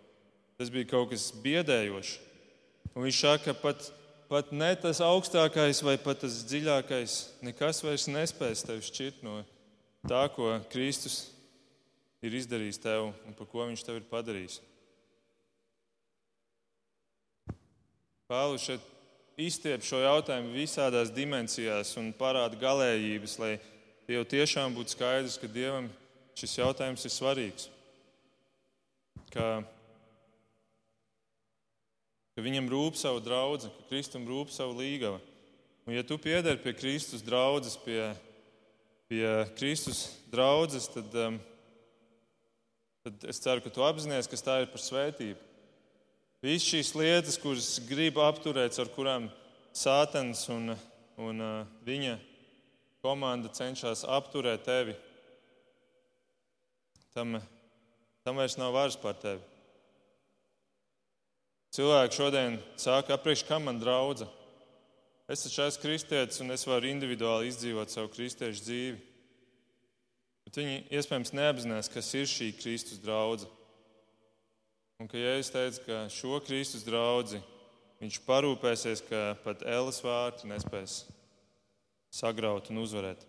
Tas 0.59 0.73
bija 0.75 0.89
kaut 0.91 1.13
kas 1.13 1.29
biedējošs. 1.39 2.17
Un 2.97 3.05
viņš 3.05 3.21
saka, 3.23 3.53
ka 3.53 3.61
pat, 3.63 3.91
pat 4.27 4.51
ne 4.51 4.73
tas 4.81 4.99
augstākais 5.05 5.85
vai 5.87 5.95
pat 6.03 6.25
tas 6.25 6.41
dziļākais, 6.51 7.19
nekas 7.47 7.85
vairs 7.87 8.09
nespēs 8.11 8.65
tevi 8.67 8.83
šķirt 8.83 9.23
no 9.23 9.37
tā, 10.09 10.25
ko 10.35 10.57
Kristus 10.73 11.29
ir 12.25 12.35
izdarījis 12.35 12.83
tev 12.83 13.13
un 13.13 13.37
par 13.39 13.47
ko 13.53 13.69
viņš 13.69 13.87
tev 13.87 14.01
ir 14.01 14.09
padarījis. 14.11 14.59
Pāvils 18.29 18.61
šeit 18.61 18.83
izstiep 19.41 19.81
šo 19.89 20.03
jautājumu 20.03 20.51
visādās 20.53 21.09
dimensijās 21.17 21.95
un 21.97 22.11
parāda 22.13 22.59
galējības, 22.61 23.37
lai 23.41 23.55
jau 24.05 24.21
tiešām 24.29 24.77
būtu 24.77 24.93
skaidrs, 24.93 25.39
ka 25.41 25.49
Dievam 25.49 25.87
šis 26.37 26.59
jautājums 26.59 27.07
ir 27.09 27.15
svarīgs. 27.15 27.71
Ka, 29.33 29.47
ka 32.37 32.45
viņam 32.45 32.69
rūp 32.69 33.01
savu 33.01 33.25
draugu, 33.25 33.73
ka 33.73 33.89
Kristum 33.89 34.29
rūp 34.29 34.53
savu 34.53 34.77
līgavu. 34.77 35.25
Un, 35.89 35.97
ja 35.97 36.05
tu 36.05 36.21
piederi 36.21 36.61
pie 36.61 36.77
Kristus 36.77 37.25
draudzes, 37.25 37.81
pie, 37.81 38.11
pie 39.09 39.25
Kristus 39.57 40.05
draudzes, 40.29 40.93
tad, 40.93 41.17
um, 41.17 41.41
tad 43.09 43.31
es 43.33 43.41
ceru, 43.41 43.65
ka 43.65 43.73
tu 43.73 43.89
apzinājies, 43.89 44.29
kas 44.29 44.45
tā 44.45 44.61
ir 44.67 44.75
par 44.75 44.85
svētību. 44.85 45.48
Visas 46.39 46.69
šīs 46.71 46.93
lietas, 46.95 47.37
kuras 47.43 47.81
grib 47.89 48.21
apturēt, 48.23 48.77
ar 48.79 48.91
kurām 48.95 49.25
Sātans 49.75 50.45
un, 50.55 50.71
un 51.19 51.43
uh, 51.43 51.67
viņa 51.87 52.15
komanda 53.03 53.51
cenšas 53.51 54.05
apturēt 54.07 54.63
tevi, 54.67 54.95
tam, 57.15 57.41
tam 58.23 58.39
vairs 58.39 58.55
nav 58.59 58.71
varas 58.77 58.99
pār 59.03 59.19
tevi. 59.19 59.43
Cilvēki 61.75 62.21
šodien 62.21 62.61
saka, 62.79 63.19
apriekš, 63.19 63.45
kam 63.51 63.67
man 63.67 63.83
draudza. 63.83 64.31
Es 65.29 65.43
esmu 65.45 65.83
kristietis 65.83 66.39
un 66.41 66.55
es 66.55 66.63
varu 66.65 66.89
individuāli 66.89 67.51
izdzīvot 67.51 67.93
savu 67.93 68.15
kristiešu 68.15 68.63
dzīvi. 68.63 68.97
Bet 70.47 70.63
viņi 70.63 70.79
iespējams 70.97 71.35
neapzinās, 71.35 71.91
kas 71.93 72.15
ir 72.15 72.31
šī 72.31 72.55
Kristus 72.63 73.03
draudzene. 73.03 73.58
Un 74.99 75.07
ka 75.07 75.15
Jēzus 75.15 75.53
teica, 75.55 75.83
ka 75.87 75.97
šo 76.11 76.41
Kristus 76.43 76.83
draugu 76.83 77.39
viņš 78.01 78.17
parūpēsies, 78.27 79.05
ka 79.07 79.37
pat 79.45 79.61
Ēlas 79.63 80.01
vārti 80.03 80.51
nespēs 80.51 81.05
sagraut 82.11 82.67
un 82.73 82.81
uzvarēt. 82.83 83.23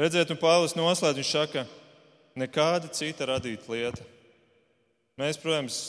Redziet, 0.00 0.32
un 0.32 0.40
Pāvils 0.40 0.72
noslēdz, 0.78 1.20
viņš 1.20 1.34
saka, 1.34 1.66
nekāda 2.40 2.88
cita 2.96 3.28
radīta 3.34 3.68
lieta. 3.68 4.08
Mēs, 5.20 5.36
protams, 5.44 5.82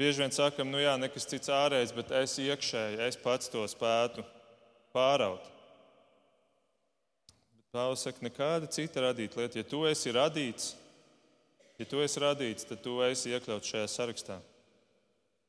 bieži 0.00 0.24
vien 0.24 0.32
sakam, 0.32 0.72
nu 0.72 0.80
jā, 0.80 0.96
nekas 0.96 1.28
cits 1.28 1.52
ārējs, 1.52 1.92
bet 2.00 2.16
es 2.16 2.40
iekšēji, 2.40 3.02
es 3.10 3.20
pats 3.20 3.52
to 3.52 3.68
spētu 3.68 4.24
pāraut. 4.96 5.52
Pāvils 7.76 8.08
saka, 8.08 8.24
nekāda 8.24 8.72
cita 8.72 9.04
radīta 9.10 9.44
lieta. 9.44 9.60
Ja 9.60 9.68
tu 9.68 9.84
esi 9.84 10.16
radīts, 10.16 10.78
Ja 11.80 11.86
tu 11.88 12.02
esi 12.04 12.20
radīts, 12.20 12.66
tad 12.68 12.82
tu 12.84 12.98
esi 13.06 13.30
iekļauts 13.32 13.70
šajā 13.72 13.86
sarakstā. 13.88 14.34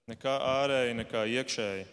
Nekā 0.07 0.31
ārēji, 0.47 0.93
nekā 1.01 1.25
iekšēji. 1.27 1.83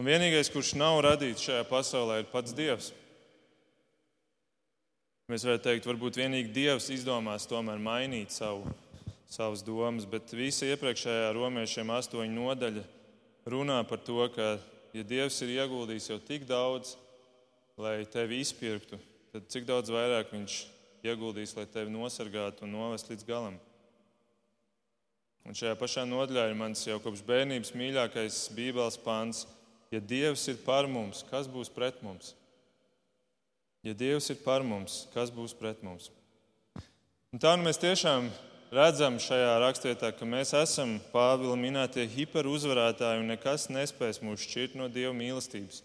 Un 0.00 0.08
vienīgais, 0.08 0.48
kurš 0.48 0.70
nav 0.80 1.02
radīts 1.04 1.44
šajā 1.44 1.66
pasaulē, 1.68 2.22
ir 2.22 2.30
pats 2.32 2.56
Dievs. 2.56 2.88
Mēs 5.28 5.44
varētu 5.44 5.66
teikt, 5.66 5.90
varbūt 5.90 6.16
vienīgi 6.22 6.54
Dievs 6.56 6.88
izdomās 6.94 7.44
tomēr 7.50 7.82
mainīt 7.82 8.32
savu, 8.32 8.72
savas 9.28 9.60
domas, 9.68 10.08
bet 10.08 10.32
visa 10.32 10.72
iepriekšējā 10.72 11.28
romiešiem 11.36 11.92
astoņu 12.00 12.34
nodaļa 12.40 12.88
runā 13.52 13.82
par 13.84 14.00
to, 14.06 14.24
ka, 14.32 14.54
ja 14.96 15.04
Dievs 15.04 15.42
ir 15.44 15.58
ieguldījis 15.60 16.08
jau 16.14 16.20
tik 16.24 16.48
daudz, 16.48 16.96
lai 17.76 18.00
tevi 18.08 18.40
izpirktu, 18.40 18.96
tad 19.36 19.52
cik 19.52 19.68
daudz 19.68 19.92
vairāk 19.92 20.32
Viņš 20.32 20.62
ieguldījis, 21.06 21.56
lai 21.56 21.66
tevi 21.70 21.92
nosargātu 21.94 22.66
un 22.66 22.74
novest 22.74 23.10
līdz 23.10 23.26
galam. 23.28 23.56
Un 25.48 25.56
šajā 25.56 25.72
pašā 25.80 26.04
nodaļā 26.08 26.50
ir 26.50 26.58
mans 26.58 26.82
jau 26.84 26.98
kopš 27.02 27.22
bērnības 27.26 27.72
mīļākais 27.76 28.42
Bībeles 28.56 28.98
pāns. 29.00 29.46
Ja 29.90 29.98
Dievs 29.98 30.44
ir 30.52 30.60
par 30.62 30.86
mums, 30.86 31.24
kas 31.30 31.48
būs 31.50 31.72
pret 31.72 32.02
mums? 32.04 32.34
Ja 33.82 33.94
Dievs 33.96 34.28
ir 34.30 34.38
par 34.44 34.62
mums, 34.62 35.06
kas 35.14 35.32
būs 35.32 35.56
pret 35.56 35.80
mums? 35.82 36.10
Un 37.32 37.40
tā 37.40 37.56
nu 37.56 37.64
mēs 37.64 37.80
tiešām 37.80 38.28
redzam 38.74 39.16
šajā 39.22 39.56
rakstvietā, 39.64 40.12
ka 40.14 40.28
mēs 40.28 40.52
esam 40.58 40.98
Pāvila 41.14 41.56
minētie 41.58 42.04
hiperuzvarētāji 42.12 43.22
un 43.22 43.32
nekas 43.32 43.68
nespēs 43.72 44.20
mūs 44.22 44.44
šķirt 44.46 44.76
no 44.78 44.90
Dieva 44.92 45.14
mīlestības. 45.16 45.82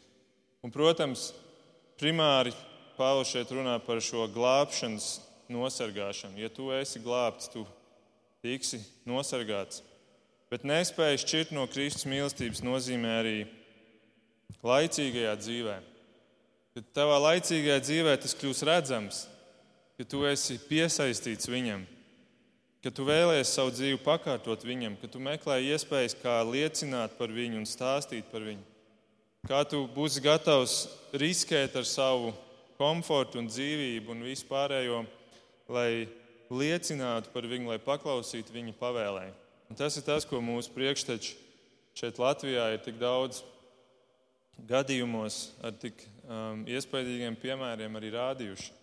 Un, 0.65 0.73
protams, 0.73 1.29
primāri 2.01 2.53
Pāvils 2.95 3.31
šeit 3.31 3.51
runā 3.53 3.75
par 3.83 4.01
šo 4.03 4.25
glābšanas 4.31 5.19
nosargāšanu. 5.51 6.39
Ja 6.41 6.49
tu 6.49 6.71
esi 6.73 7.01
glābts, 7.03 7.49
tu 7.51 7.65
tiksi 8.45 8.81
nosargāts. 9.07 9.83
Bet 10.51 10.65
nespēja 10.67 11.19
šķirt 11.21 11.53
no 11.55 11.65
Kristus 11.69 12.05
mīlestības 12.09 12.61
nozīmē 12.65 13.13
arī 13.21 13.37
laicīgajā 14.65 15.33
dzīvē. 15.41 15.79
Kad 16.75 16.91
tavā 16.95 17.17
laicīgajā 17.23 17.79
dzīvē 17.81 18.13
tas 18.21 18.35
kļūs 18.37 18.61
redzams, 18.67 19.25
ka 19.95 20.05
tu 20.07 20.25
esi 20.27 20.57
piesaistīts 20.69 21.49
viņam, 21.49 21.85
ka 22.83 22.91
tu 22.93 23.05
vēlēsies 23.07 23.53
savu 23.57 23.71
dzīvi 23.73 24.01
pakārtot 24.05 24.65
viņam, 24.67 24.97
ka 25.01 25.09
tu 25.09 25.21
meklē 25.23 25.57
iespējas, 25.71 26.17
kā 26.21 26.37
liecināt 26.45 27.15
par 27.17 27.31
viņu 27.33 27.61
un 27.61 27.69
stāstīt 27.69 28.27
par 28.29 28.45
viņu, 28.45 28.61
kā 29.47 29.63
tu 29.65 29.85
būsi 29.95 30.21
gatavs 30.25 30.75
riskēt 31.15 31.79
ar 31.79 31.87
savu 31.89 32.33
komfortu 32.79 33.39
un 33.41 33.49
dzīvību 33.49 34.13
un 34.13 34.23
visu 34.27 34.47
pārējo, 34.49 35.03
lai 35.71 36.05
liecinātu 36.51 37.31
par 37.33 37.47
viņu, 37.49 37.71
lai 37.71 37.81
paklausītu 37.81 38.53
viņa 38.53 38.75
pavēlē. 38.79 39.25
Un 39.69 39.79
tas 39.79 39.97
ir 39.97 40.05
tas, 40.05 40.27
ko 40.27 40.41
mūsu 40.43 40.73
priekšteči 40.75 41.35
šeit 41.97 42.19
Latvijā 42.21 42.69
ir 42.75 42.81
tik 42.85 42.99
daudz 43.01 43.41
gadījumos 44.69 45.49
ar 45.65 45.73
tik 45.79 46.05
um, 46.27 46.63
iespaidīgiem 46.69 47.37
piemēriem 47.39 47.97
arī 47.97 48.11
rādījuši. 48.15 48.73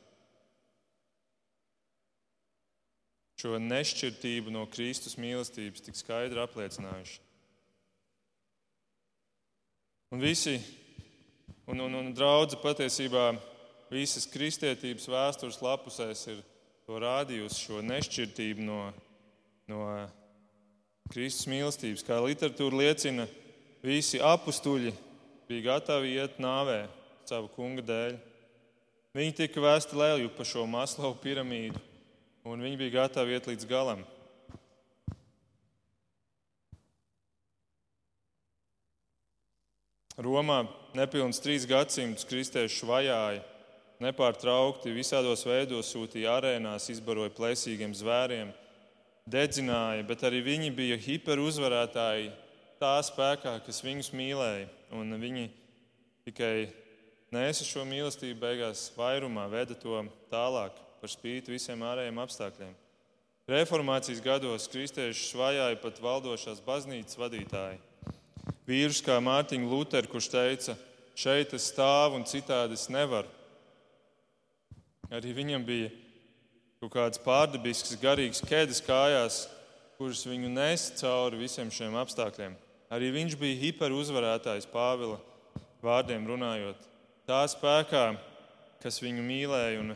Šo 3.43 3.59
nešķirtību 3.59 4.53
no 4.55 4.67
Kristus 4.71 5.17
mīlestības 5.19 5.83
tik 5.83 5.99
skaidri 5.99 6.43
apliecinājuši. 6.43 7.21
Un 10.13 10.21
visi, 10.21 10.59
un, 11.67 11.81
un, 11.81 11.95
un 12.03 12.13
draudzi 12.15 12.59
patiesībā 12.61 13.31
visas 13.93 14.27
kristietības 14.31 15.07
vēstures 15.11 15.61
lapusēs 15.63 16.27
ir 16.33 16.41
rādījusi 16.89 17.67
šo 17.67 17.81
nešķirtību 17.85 18.65
no, 18.67 18.81
no 19.71 19.85
Kristus 21.13 21.49
mīlestības. 21.51 22.05
Kā 22.07 22.19
literatūra 22.25 22.83
liecina, 22.83 23.27
visi 23.85 24.21
apstuļi 24.21 24.93
bija 25.49 25.73
gatavi 25.73 26.17
iet 26.17 26.41
nāvē 26.43 26.87
savu 27.29 27.51
kunga 27.55 27.85
dēļ. 27.87 28.19
Viņi 29.17 29.37
tika 29.43 29.61
vēsti 29.61 29.97
leju 29.99 30.33
pa 30.33 30.45
šo 30.49 30.65
Maslovu 30.69 31.19
piramīdu, 31.21 31.81
un 32.49 32.65
viņi 32.65 32.81
bija 32.81 32.97
gatavi 33.03 33.37
iet 33.37 33.49
līdz 33.51 33.69
galam. 33.69 34.05
Romā 40.23 40.63
nepilns 40.97 41.41
trīs 41.41 41.65
gadsimtus 41.69 42.29
kristieši 42.29 42.89
vajāja 42.89 43.41
nepārtraukti 44.03 44.93
visādos 44.95 45.47
veidos 45.47 45.93
sūtīja 45.95 46.37
arēnās, 46.39 46.91
izbaroja 46.93 47.33
plēsīgiem 47.37 47.95
zvēriem, 47.97 48.53
dedzināja, 49.31 50.05
bet 50.07 50.25
arī 50.27 50.43
viņi 50.45 50.71
bija 50.77 50.99
hiperuzvarētāji 51.01 52.31
tā 52.83 52.95
spēkā, 53.07 53.59
kas 53.67 53.83
viņus 53.85 54.13
mīlēja. 54.17 54.69
Un 54.99 55.15
viņi 55.23 55.49
tikai 56.27 56.69
nēsa 57.33 57.67
šo 57.67 57.87
mīlestību 57.89 58.41
beigās 58.43 58.89
vairumā, 58.97 59.47
veda 59.51 59.77
to 59.79 60.03
tālāk 60.33 60.77
par 61.01 61.11
spīti 61.11 61.55
visiem 61.55 61.83
ārējiem 61.87 62.19
apstākļiem. 62.23 62.75
Reformācijas 63.51 64.23
gados 64.23 64.69
kristiešus 64.71 65.35
vajāja 65.35 65.79
pat 65.83 65.97
valdošās 66.03 66.61
baznīcas 66.63 67.19
vadītāji. 67.19 67.81
Vīrus 68.71 69.01
kā 69.03 69.17
Mārtiņa 69.19 69.67
Lutera, 69.67 70.07
kurš 70.07 70.29
teica, 70.31 70.77
šeit 71.19 71.55
es 71.57 71.67
stāvu 71.73 72.21
un 72.21 72.27
citādi 72.29 72.79
es 72.79 72.87
nevaru. 72.93 73.27
Arī 75.13 75.35
viņam 75.37 75.65
bija 75.67 75.91
kaut 76.81 76.95
kāds 76.95 77.21
pārdabisks, 77.21 77.99
garīgs 78.01 78.41
ķēdes 78.49 78.81
kājās, 78.87 79.43
kuras 79.99 80.23
viņu 80.25 80.49
nesa 80.51 80.95
cauri 81.03 81.43
visiem 81.43 81.69
šiem 81.71 81.99
apstākļiem. 82.01 82.55
Arī 82.93 83.11
viņš 83.13 83.37
bija 83.41 83.61
hiperuzvarētājs 83.61 84.67
Pāvila 84.73 85.19
vārdiem 85.85 86.25
runājot. 86.29 86.89
Tā 87.29 87.43
spēkā, 87.49 88.07
kas 88.83 89.03
viņu 89.05 89.23
mīlēja, 89.27 89.85
un, 89.85 89.93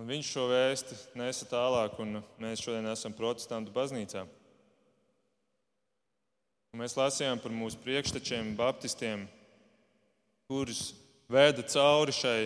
un 0.00 0.08
viņš 0.08 0.32
šo 0.32 0.48
vēsti 0.50 0.98
nesa 1.20 1.46
tālāk, 1.52 2.00
un 2.00 2.18
mēs 2.42 2.64
šodien 2.64 2.88
esam 2.90 3.14
protestantu 3.16 3.76
baznīcā. 3.76 4.24
Un 6.74 6.82
mēs 6.82 6.96
lasījām 6.98 7.38
par 7.38 7.52
mūsu 7.54 7.78
priekštečiem, 7.84 8.56
baptistiem, 8.58 9.28
kurus 10.50 10.94
vēda 11.30 11.62
cauri 11.70 12.16
šai 12.16 12.38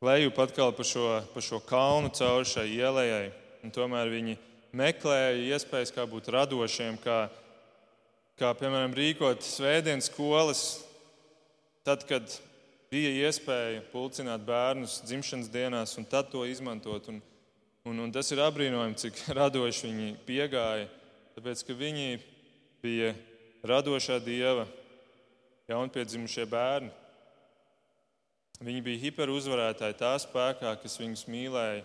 leju 0.00 0.32
atkal 0.36 0.72
pa 0.72 0.84
šo, 0.84 1.22
pa 1.34 1.40
šo 1.44 1.60
kalnu, 1.60 2.08
cauri 2.16 2.48
šai 2.48 2.68
ielai. 2.72 3.30
Tomēr 3.74 4.08
viņi 4.08 4.36
meklēja 4.72 5.34
iespējas, 5.52 5.92
kā 5.92 6.06
būt 6.08 6.30
radošiem, 6.32 6.96
kā, 7.02 7.26
kā 8.40 8.52
piemēram 8.56 8.94
rīkot 8.96 9.44
svētdienas 9.44 10.08
skolas, 10.08 10.62
tad, 11.84 12.06
kad 12.08 12.24
bija 12.90 13.12
iespēja 13.26 13.82
pulcināt 13.92 14.46
bērnus 14.46 15.02
dzimšanas 15.04 15.52
dienās 15.52 15.92
un 16.00 16.08
tad 16.08 16.30
to 16.32 16.46
izmantot. 16.48 17.10
Un, 17.12 17.20
un, 17.84 18.00
un 18.06 18.14
tas 18.14 18.32
ir 18.32 18.40
apbrīnojami, 18.40 18.96
cik 19.04 19.20
radoši 19.38 19.90
viņi 19.90 20.14
piegāja, 20.24 20.88
tāpēc 21.36 21.66
ka 21.68 21.76
viņi 21.76 22.16
bija 22.80 23.12
radošā 23.68 24.16
dieva 24.24 24.64
jaunpiedzimušie 25.68 26.48
bērni. 26.48 26.90
Viņi 28.60 28.82
bija 28.84 29.00
hiperuzvarētāji 29.06 29.96
tā 29.96 30.12
spēkā, 30.20 30.74
kas 30.82 30.98
viņus 31.00 31.24
mīlēja, 31.32 31.80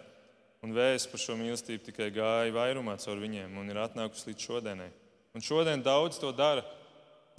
un 0.65 0.73
vēsts 0.75 1.07
par 1.07 1.21
šo 1.23 1.37
mīlestību 1.39 1.85
tikai 1.85 2.09
gāja 2.11 2.51
vairumā 2.51 2.97
caur 2.99 3.21
viņiem 3.21 3.55
un 3.61 3.71
ir 3.71 3.79
atnākusi 3.79 4.31
līdz 4.31 4.47
šodienai. 4.49 4.89
Un 5.35 5.43
šodien 5.43 5.83
daudz 5.83 6.19
to 6.19 6.33
dara. 6.35 6.65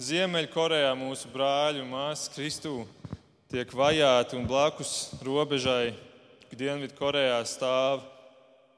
Ziemeļkorejā 0.01 0.89
mūsu 0.97 1.29
brāļi 1.33 1.83
un 1.83 1.93
māsas 1.93 2.33
Kristū 2.33 2.83
tiek 3.49 3.71
vajāti 3.73 4.37
un 4.37 4.45
blakus 4.49 5.13
robežai 5.25 5.95
Dienvidkorejā 6.57 7.37
stāv 7.45 8.01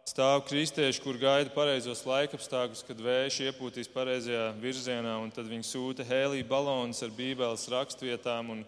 stāv 0.10 0.42
kristieši, 0.48 1.02
kur 1.04 1.20
gaida 1.22 1.52
pareizos 1.54 2.02
laikapstākļus, 2.08 2.82
kad 2.88 3.02
vējš 3.04 3.36
iepūtīs 3.46 3.92
pareizajā 3.94 4.48
virzienā, 4.62 5.16
un 5.22 5.30
tad 5.34 5.48
viņi 5.50 5.68
sūta 5.68 6.06
hēlī 6.08 6.42
balonus 6.48 7.04
ar 7.06 7.14
bībeles 7.14 7.68
rakstvietām 7.70 8.50
un, 8.56 8.64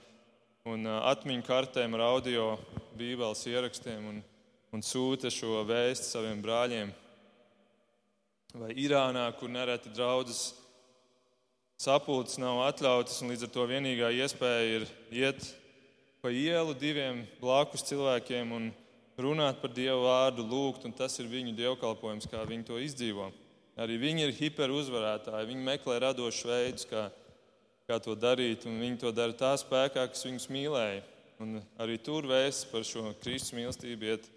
un 0.70 0.86
atmiņu 0.86 1.42
kartēm 1.46 1.96
ar 1.98 2.04
audio 2.12 2.46
bībeles 2.98 3.42
ierakstiem 3.50 4.04
un, 4.12 4.20
un 4.74 4.84
sūta 4.86 5.32
šo 5.34 5.64
vēstu 5.66 6.06
saviem 6.06 6.42
brāļiem. 6.44 6.92
Vai 8.62 8.76
Irānā, 8.84 9.26
kur 9.40 9.50
nereti 9.50 9.90
draudzes 9.96 10.52
sapulces 11.82 12.38
nav 12.38 12.60
atļautas, 12.68 13.18
un 13.24 13.32
līdz 13.34 13.48
ar 13.48 13.54
to 13.56 13.66
vienīgā 13.72 14.12
iespēja 14.22 14.76
ir 14.76 14.86
iet 15.24 15.48
pa 16.22 16.30
ielu 16.30 16.76
diviem 16.78 17.24
blakus 17.40 17.88
cilvēkiem 17.88 18.52
un 18.54 18.70
runāt 19.18 19.58
par 19.64 19.74
Dievu 19.74 20.06
vārdu, 20.06 20.46
lūgt, 20.46 20.86
un 20.86 20.94
tas 20.94 21.18
ir 21.18 21.32
viņu 21.32 21.56
dievkalpojums, 21.58 22.30
kā 22.30 22.44
viņi 22.46 22.68
to 22.68 22.78
izdzīvo. 22.78 23.32
Arī 23.82 23.98
viņi 23.98 24.28
ir 24.28 24.36
hiperuzvarētāji, 24.38 25.50
viņi 25.50 25.66
meklē 25.66 25.98
radošus 26.04 26.46
veidus, 26.46 26.86
kā, 26.86 27.08
kā 27.92 28.00
to 28.00 28.16
darīt, 28.16 28.64
un 28.70 28.80
viņi 28.80 29.02
to 29.04 29.12
dara 29.12 29.36
tā 29.36 29.52
spēkā, 29.60 30.08
kas 30.08 30.24
viņus 30.24 30.48
mīlēja. 30.52 31.04
Un 31.42 31.60
arī 31.82 31.98
tur 32.00 32.28
vēsts 32.30 32.70
par 32.72 32.86
šo 32.88 33.12
Kristus 33.20 33.56
mīlestību 33.58 34.08
iet 34.08 34.28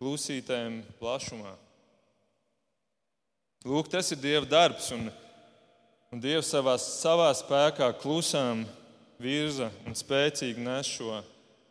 klusītēm 0.00 0.80
plašumā. 0.98 1.54
Lūk, 3.68 3.90
tas 3.92 4.08
ir 4.12 4.20
Dieva 4.20 4.46
darbs, 4.48 4.88
un, 4.96 5.10
un 6.10 6.22
Dievs 6.22 6.48
savā, 6.50 6.74
savā 6.80 7.28
spēkā 7.36 7.90
klusām 8.00 8.64
virza 9.20 9.68
un 9.86 9.96
spēcīgi 9.96 10.64
nes 10.64 10.88
šo 10.88 11.20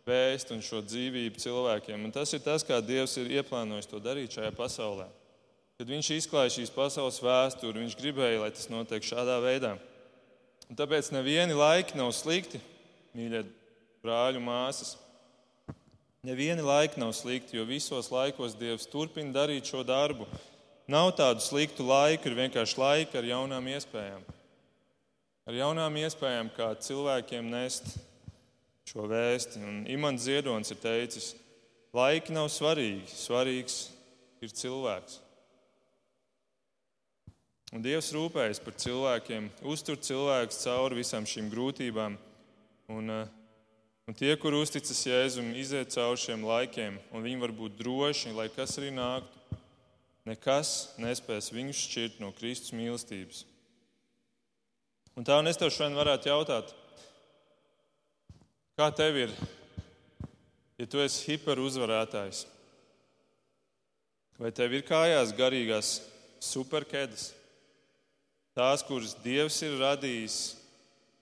vēst 0.06 0.54
un 0.54 0.62
šo 0.66 0.84
dzīvību 0.86 1.42
cilvēkiem. 1.42 2.06
Un 2.06 2.14
tas 2.14 2.32
ir 2.38 2.44
tas, 2.46 2.66
kā 2.66 2.80
Dievs 2.82 3.18
ir 3.22 3.34
ieplānojis 3.40 3.90
to 3.90 4.02
darīt 4.02 4.38
šajā 4.38 4.54
pasaulē. 4.58 5.10
Kad 5.80 5.90
Viņš 5.90 6.12
izklāja 6.18 6.56
šīs 6.60 6.74
pasaules 6.76 7.22
vēsturi, 7.24 7.82
Viņš 7.84 7.98
gribēja, 8.00 8.44
lai 8.44 8.52
tas 8.56 8.70
notiek 8.72 9.06
šādā 9.06 9.38
veidā. 9.44 9.76
Un 10.70 10.78
tāpēc 10.78 11.08
nevieni 11.10 11.56
laiki 11.58 11.98
nav 11.98 12.12
slikti, 12.14 12.60
mīļie 13.18 13.42
brāļi 14.04 14.38
un 14.38 14.46
māsas. 14.46 14.94
Nevieni 16.26 16.62
laiki 16.62 17.00
nav 17.02 17.16
slikti, 17.18 17.56
jo 17.58 17.64
visos 17.66 18.12
laikos 18.14 18.54
Dievs 18.60 18.86
turpina 18.92 19.34
darīt 19.34 19.72
šo 19.72 19.82
darbu. 19.88 20.28
Nav 20.90 21.14
tādu 21.18 21.42
sliktu 21.42 21.86
laiku, 21.88 22.30
ir 22.30 22.38
vienkārši 22.38 22.78
laika 22.82 23.18
ar 23.18 23.30
jaunām 23.30 23.70
iespējām. 23.72 24.22
Ar 25.50 25.58
jaunām 25.58 25.98
iespējām, 26.04 26.52
kā 26.54 26.74
cilvēkiem 26.86 27.50
nest 27.50 27.96
šo 28.90 29.08
vēsti. 29.10 29.62
Un 29.66 29.80
Imants 29.90 30.28
Ziedonis 30.28 30.70
ir 30.74 30.82
teicis, 30.82 31.32
laiki 31.96 32.36
nav 32.36 32.52
svarīgi, 32.54 33.10
svarīgs 33.10 33.80
ir 34.46 34.54
cilvēks. 34.54 35.18
Un 37.70 37.84
Dievs 37.86 38.10
rūpējas 38.16 38.62
par 38.66 38.74
cilvēkiem, 38.82 39.52
uztur 39.70 40.00
cilvēkus 40.02 40.64
cauri 40.64 41.02
visām 41.04 41.28
šīm 41.30 41.52
grūtībām. 41.54 42.18
Un, 42.90 43.10
eh, 43.14 43.28
un 44.08 44.18
tie, 44.18 44.34
kur 44.42 44.58
uzticas 44.58 45.06
Jēzum, 45.06 45.54
iziet 45.54 45.94
cauri 45.94 46.18
šiem 46.18 46.44
laikiem, 46.44 46.98
un 47.14 47.24
viņi 47.24 47.40
var 47.40 47.54
būt 47.54 47.78
droši, 47.78 48.34
lai 48.34 48.50
kas 48.50 48.78
arī 48.78 48.90
nāktu. 48.90 49.60
Nekas 50.26 50.96
nespēs 50.98 51.54
viņus 51.54 51.86
šķirt 51.86 52.20
no 52.20 52.32
Kristus 52.32 52.72
mīlestības. 52.72 53.46
Un 55.16 55.24
tā 55.24 55.38
un 55.40 55.48
es 55.48 55.58
tev 55.58 55.70
šodien 55.70 55.98
varētu 55.98 56.30
jautāt, 56.30 56.74
Kā 58.80 58.86
tev 58.96 59.18
ir, 59.20 59.32
ja 60.80 60.86
tu 60.88 61.02
esi 61.04 61.34
hiperuzvarētājs? 61.34 62.46
Vai 64.40 64.54
tev 64.56 64.72
ir 64.78 64.86
kājās 64.88 65.34
garīgās 65.36 65.90
superkēdes? 66.40 67.26
Tās, 68.60 68.82
kuras 68.84 69.14
Dievs 69.24 69.56
ir 69.64 69.78
radījis, 69.80 70.34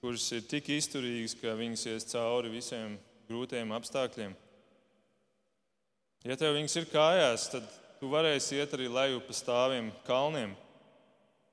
kuras 0.01 0.23
ir 0.33 0.45
tik 0.49 0.71
izturīgas, 0.73 1.35
ka 1.37 1.51
viņas 1.53 1.83
ies 1.91 2.05
cauri 2.09 2.49
visiem 2.49 2.95
grūtiem 3.27 3.73
apstākļiem. 3.77 4.31
Ja 6.25 6.37
tev 6.41 6.55
viņas 6.55 6.75
ir 6.79 6.87
kājās, 6.89 7.43
tad 7.51 7.67
tu 7.99 8.09
varēsi 8.09 8.57
iet 8.57 8.71
arī 8.73 8.87
leju 8.89 9.21
pa 9.27 9.35
stāviem 9.37 9.91
kalniem. 10.07 10.55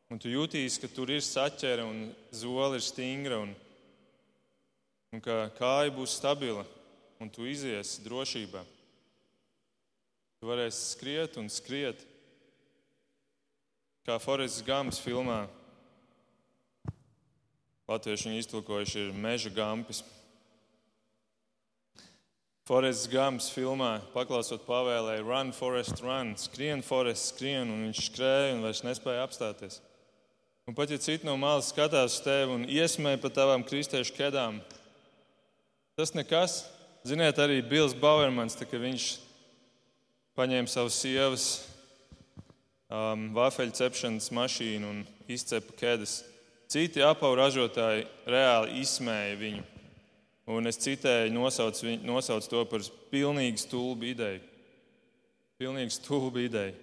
Un 0.09 0.23
tu 0.23 0.33
jūtīsi, 0.33 0.81
ka 0.81 0.89
tur 0.89 1.13
ir 1.13 1.21
saķere 1.21 1.85
un 1.85 1.99
zola 2.33 2.79
ir 2.79 2.87
stingra. 2.87 3.43
Un, 3.45 3.53
un 5.13 5.21
ka 5.21 5.51
kāja 5.59 5.93
būs 5.93 6.15
stabila 6.17 6.65
un 7.21 7.29
tu 7.29 7.45
iziesi 7.45 8.01
drošībā. 8.07 8.63
Tu 10.41 10.49
varēsi 10.49 10.89
skriet 10.95 11.37
un 11.43 11.53
skriet. 11.53 12.01
Kā 14.09 14.17
Forests 14.17 14.65
Gams 14.65 15.03
filmā, 15.05 15.43
Latvieši 17.95 18.29
viņu 18.29 18.43
iztulkojuši 18.43 19.01
ir 19.07 19.17
meža 19.25 19.55
gampis. 19.55 20.03
Forests 22.69 23.09
Gams 23.13 23.51
filmā, 23.53 23.99
paklausot 24.15 24.63
pavēlēju, 24.69 25.27
run, 25.29 25.51
forest, 25.53 25.99
run, 26.01 26.33
skrien, 26.41 26.81
forest, 26.85 27.35
skrien, 27.35 27.69
un 27.69 27.89
viņš 27.89 28.07
skrēja 28.07 28.55
un 28.55 28.65
vairs 28.65 28.85
nespēja 28.87 29.27
apstāties. 29.27 29.83
Un 30.65 30.77
pat 30.77 30.93
ja 30.93 30.97
citi 30.97 31.29
no 31.29 31.35
malas 31.37 31.69
skatās 31.73 32.17
uz 32.17 32.23
tevi 32.25 32.55
un 32.55 32.65
iesmēja 32.65 33.21
pa 33.21 33.29
tavām 33.37 33.67
kristiešu 33.69 34.17
kedām, 34.17 34.63
Tas 35.95 36.11
nekas. 36.11 36.65
Ziniet, 37.07 37.39
arī 37.39 37.61
Bills 37.63 37.93
Bauermans, 37.95 38.57
tā, 38.59 38.67
viņš 38.67 39.05
paņēma 40.35 40.67
savas 40.67 40.97
sievas 40.99 41.45
um, 42.91 43.29
vafeļu 43.37 43.77
cepšanas 43.79 44.27
mašīnu 44.35 44.91
un 44.91 45.05
izcepa 45.31 45.77
ķēdes. 45.79 46.17
Citi 46.71 47.03
apavu 47.05 47.37
ražotāji 47.39 48.07
reāli 48.27 48.81
izsmēja 48.83 49.37
viņu. 49.41 49.65
Un 50.55 50.69
es 50.69 50.77
citēju, 50.81 51.33
nosaucu, 51.33 51.87
viņu, 51.87 52.05
nosaucu 52.09 52.51
to 52.53 52.65
par 52.69 52.83
pilnīgi 53.13 53.63
stulbu 53.63 54.11
ideju. 54.11 54.43
Pilnīgi 55.61 55.95
stulbu 55.97 56.43
ideju. 56.45 56.75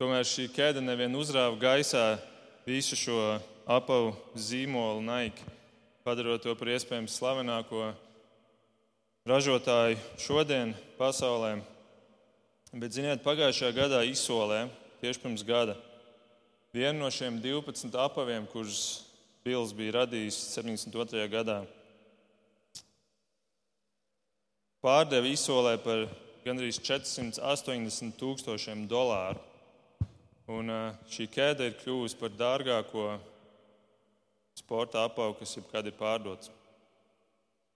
Tomēr 0.00 0.24
šī 0.26 0.48
ķēde 0.52 0.80
nevien 0.84 1.12
uzrāva 1.16 1.58
gaisā 1.60 2.16
visu 2.66 2.96
šo 2.98 3.18
apavu 3.68 4.14
zīmolu 4.36 5.04
naiki, 5.04 5.44
padarot 6.04 6.42
to 6.44 6.54
par 6.58 6.72
iespējams 6.74 7.14
slavenāko 7.18 7.92
ražotāju 9.28 10.00
šodien 10.20 10.74
pasaulē. 10.98 11.58
Bet, 12.74 12.96
ziniet, 12.96 13.22
pagājušajā 13.22 13.70
gadā 13.76 14.00
izsolē, 14.08 14.64
tieši 15.00 15.22
pirms 15.22 15.44
gada, 15.46 15.76
vienu 16.74 17.04
no 17.04 17.10
šiem 17.10 17.38
12 17.38 17.94
apaviem, 18.02 18.46
kurus 18.50 19.04
Pils 19.44 19.74
bija 19.76 20.00
radījis 20.00 20.38
72. 20.56 21.26
gadā, 21.28 21.58
pārdeva 24.82 25.28
izsolē 25.28 25.74
par 25.84 26.06
gandrīz 26.46 26.80
480 26.80 28.16
tūkstošiem 28.18 28.86
dolāru. 28.88 29.42
Un 30.50 30.72
šī 31.12 31.28
ķēde 31.36 31.68
ir 31.68 31.76
kļuvusi 31.82 32.18
par 32.20 32.32
dārgāko 32.36 33.04
sporta 34.56 35.04
apavu, 35.04 35.36
kas 35.38 35.54
jebkad 35.56 35.86
ir 35.88 35.96
pārdots. 36.00 36.50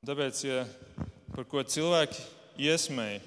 Tāpēc, 0.09 0.42
ja 0.49 0.64
par 1.36 1.46
ko 1.49 1.62
cilvēki 1.62 2.24
iesmēja, 2.64 3.22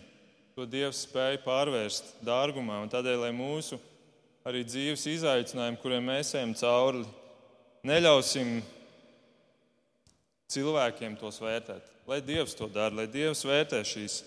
to 0.58 0.68
Dievs 0.68 1.06
spēja 1.08 1.40
pārvērst 1.46 2.18
dārgumā. 2.26 2.82
Un 2.84 2.92
tādēļ, 2.92 3.24
lai 3.24 3.32
mūsu 3.38 3.80
arī 4.48 4.64
dzīves 4.66 5.06
izaicinājumi, 5.12 5.80
kuriem 5.82 6.08
mēs 6.10 6.34
ejam 6.38 6.54
cauri, 6.58 7.04
neļausim 7.88 8.60
cilvēkiem 10.52 11.18
tos 11.22 11.40
vērtēt. 11.42 11.88
Lai 12.10 12.20
Dievs 12.26 12.56
to 12.58 12.68
dara, 12.72 12.96
lai 13.02 13.08
Dievs 13.12 13.46
vērtē 13.48 13.84
šīs. 13.88 14.22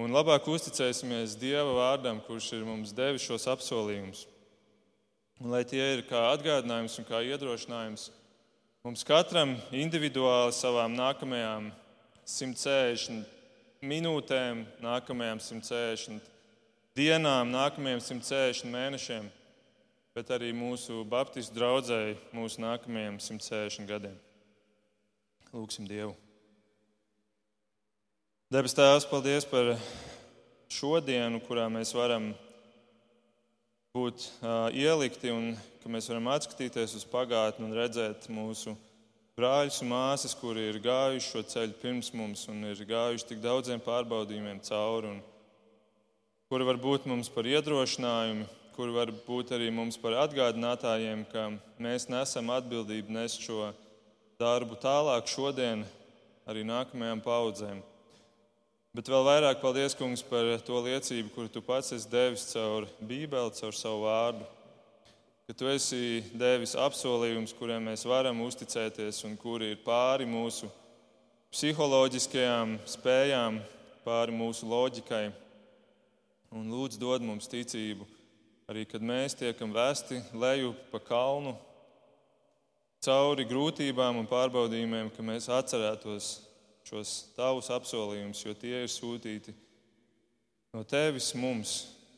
Un 0.00 0.10
labāk 0.14 0.48
uzticēsimies 0.50 1.36
Dieva 1.38 1.70
vārdam, 1.76 2.18
kurš 2.26 2.50
ir 2.56 2.64
mums 2.66 2.94
devis 2.96 3.26
šos 3.28 3.46
apsolījumus. 3.52 4.24
Un 5.42 5.52
lai 5.54 5.62
tie 5.68 5.82
ir 5.94 6.04
kā 6.08 6.30
atgādinājums 6.32 6.98
un 6.98 7.06
kā 7.06 7.20
iedrošinājums 7.26 8.08
mums 8.86 9.04
katram 9.06 9.54
individuāli 9.74 10.54
savām 10.56 10.94
nākamajām 10.96 11.70
160 12.24 13.24
minūtēm, 13.84 14.64
nākamajām 14.82 15.42
160 15.42 16.33
dienām, 16.94 17.50
nākamajiem 17.50 17.98
160 17.98 18.70
mēnešiem, 18.70 19.26
bet 20.14 20.28
arī 20.30 20.52
mūsu 20.54 21.00
Baptistu 21.10 21.56
draugai 21.56 22.14
mūsu 22.30 22.62
nākamajiem 22.62 23.18
160 23.18 23.88
gadiem. 23.90 24.14
Lūksim 25.50 25.88
Dievu. 25.90 26.14
Debes 28.54 28.76
Tēvs, 28.78 29.08
paldies 29.10 29.46
par 29.50 29.72
šo 30.70 31.00
dienu, 31.02 31.42
kurā 31.42 31.66
mēs 31.66 31.90
varam 31.98 32.30
būt 33.94 34.28
uh, 34.38 34.70
ielikti 34.70 35.34
un 35.34 35.52
ka 35.82 35.90
mēs 35.90 36.06
varam 36.12 36.30
atskatīties 36.30 36.94
uz 37.00 37.10
pagātni 37.10 37.66
un 37.66 37.74
redzēt 37.74 38.30
mūsu 38.30 38.76
brāļus 39.34 39.82
un 39.82 39.90
māsas, 39.90 40.38
kuri 40.38 40.68
ir 40.70 40.82
gājuši 40.82 41.26
šo 41.26 41.46
ceļu 41.50 41.78
pirms 41.82 42.14
mums 42.14 42.46
un 42.54 42.62
ir 42.70 42.86
gājuši 42.86 43.32
tik 43.32 43.42
daudziem 43.42 43.82
pārbaudījumiem 43.82 44.62
cauri, 44.62 45.16
un 45.16 45.33
kuri 46.50 46.66
var 46.68 46.78
būt 46.80 47.08
mums 47.10 47.30
par 47.32 47.48
iedrošinājumu, 47.48 48.46
kuri 48.74 48.94
var 48.94 49.12
būt 49.26 49.54
arī 49.56 49.70
mums 49.74 49.98
par 50.00 50.16
atgādinātājiem, 50.24 51.24
ka 51.30 51.50
mēs 51.82 52.08
nesam 52.10 52.50
atbildību 52.54 53.14
nest 53.14 53.42
šo 53.44 53.70
darbu 54.40 54.78
tālāk 54.82 55.30
šodien 55.30 55.84
arī 56.48 56.66
nākamajām 56.66 57.22
paudzēm. 57.24 57.84
Bet 58.94 59.08
vēl 59.10 59.24
vairāk 59.26 59.62
paldies, 59.62 59.96
Kungs, 59.98 60.22
par 60.22 60.52
to 60.62 60.82
liecību, 60.84 61.32
kuru 61.34 61.50
Tu 61.50 61.62
pats 61.62 61.94
esi 61.96 62.10
devis 62.10 62.50
caur 62.52 62.86
Bībeli, 63.00 63.56
caur 63.58 63.74
savu 63.74 64.04
vārdu 64.06 64.46
ka 65.44 65.52
tu 65.52 65.66
esi 65.68 66.22
devis 66.32 66.72
apsolījumus, 66.72 67.52
kuriem 67.58 67.90
mēs 67.90 68.06
varam 68.08 68.38
uzticēties 68.46 69.18
un 69.28 69.34
kuri 69.36 69.74
ir 69.74 69.82
pāri 69.84 70.24
mūsu 70.24 70.70
psiholoģiskajām 71.52 72.78
spējām, 72.88 73.58
pāri 74.06 74.32
mūsu 74.32 74.64
loģikai. 74.70 75.26
Un 76.54 76.68
lūdzu, 76.70 77.00
dod 77.02 77.24
mums 77.26 77.48
ticību, 77.50 78.04
arī 78.70 78.84
kad 78.86 79.02
mēs 79.02 79.34
tiekam 79.34 79.72
vesti 79.74 80.20
leju 80.38 80.70
pa 80.92 81.00
kalnu, 81.02 81.56
cauri 83.02 83.42
grūtībām 83.50 84.20
un 84.20 84.28
pārbaudījumiem, 84.30 85.10
ka 85.16 85.24
mēs 85.26 85.48
atcerētos 85.50 86.28
šos 86.86 87.14
tavus 87.34 87.72
apsolījumus, 87.74 88.44
jo 88.46 88.54
tie 88.54 88.84
ir 88.84 88.92
sūtīti 88.92 89.54
no 90.76 90.84
tevis 90.86 91.32
mums, 91.34 91.72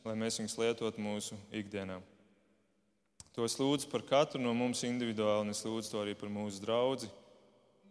lai 0.05 0.13
mēs 0.21 0.37
viņus 0.37 0.57
lietotu 0.61 1.01
mūsu 1.01 1.39
ikdienā. 1.57 1.97
To 3.33 3.45
es 3.47 3.57
lūdzu 3.57 3.89
par 3.89 4.05
katru 4.05 4.43
no 4.43 4.53
mums 4.57 4.85
individuāli, 4.85 5.47
un 5.47 5.55
es 5.55 5.63
lūdzu 5.65 5.95
to 5.95 6.03
arī 6.03 6.13
par 6.17 6.29
mūsu 6.33 6.61
draugu, 6.61 7.09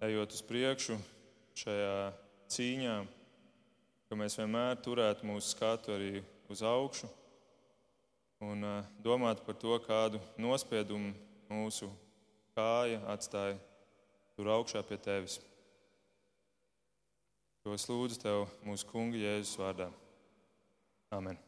ejot 0.07 0.38
uz 0.38 0.47
priekšu 0.47 1.01
šajā 1.59 1.99
cīņā, 2.55 2.97
ka 4.07 4.22
mēs 4.22 4.38
vienmēr 4.38 4.78
turētu 4.86 5.26
mūsu 5.26 5.51
skatu 5.57 5.94
arī 5.99 6.14
uz 6.53 6.62
augšu 6.62 7.09
un 8.44 8.66
domātu 9.03 9.44
par 9.47 9.57
to, 9.59 9.78
kādu 9.86 10.20
nospiedumu 10.40 11.14
mūsu 11.49 11.88
kāja 12.57 13.01
atstāja 13.12 13.57
tur 14.36 14.53
augšā 14.53 14.82
pie 14.86 14.99
tevis. 15.01 15.40
To 17.64 17.74
es 17.74 17.88
lūdzu 17.90 18.20
tev 18.22 18.47
mūsu 18.66 18.86
kunga 18.92 19.18
Jēzus 19.18 19.59
vārdā. 19.59 19.90
Amen. 21.11 21.45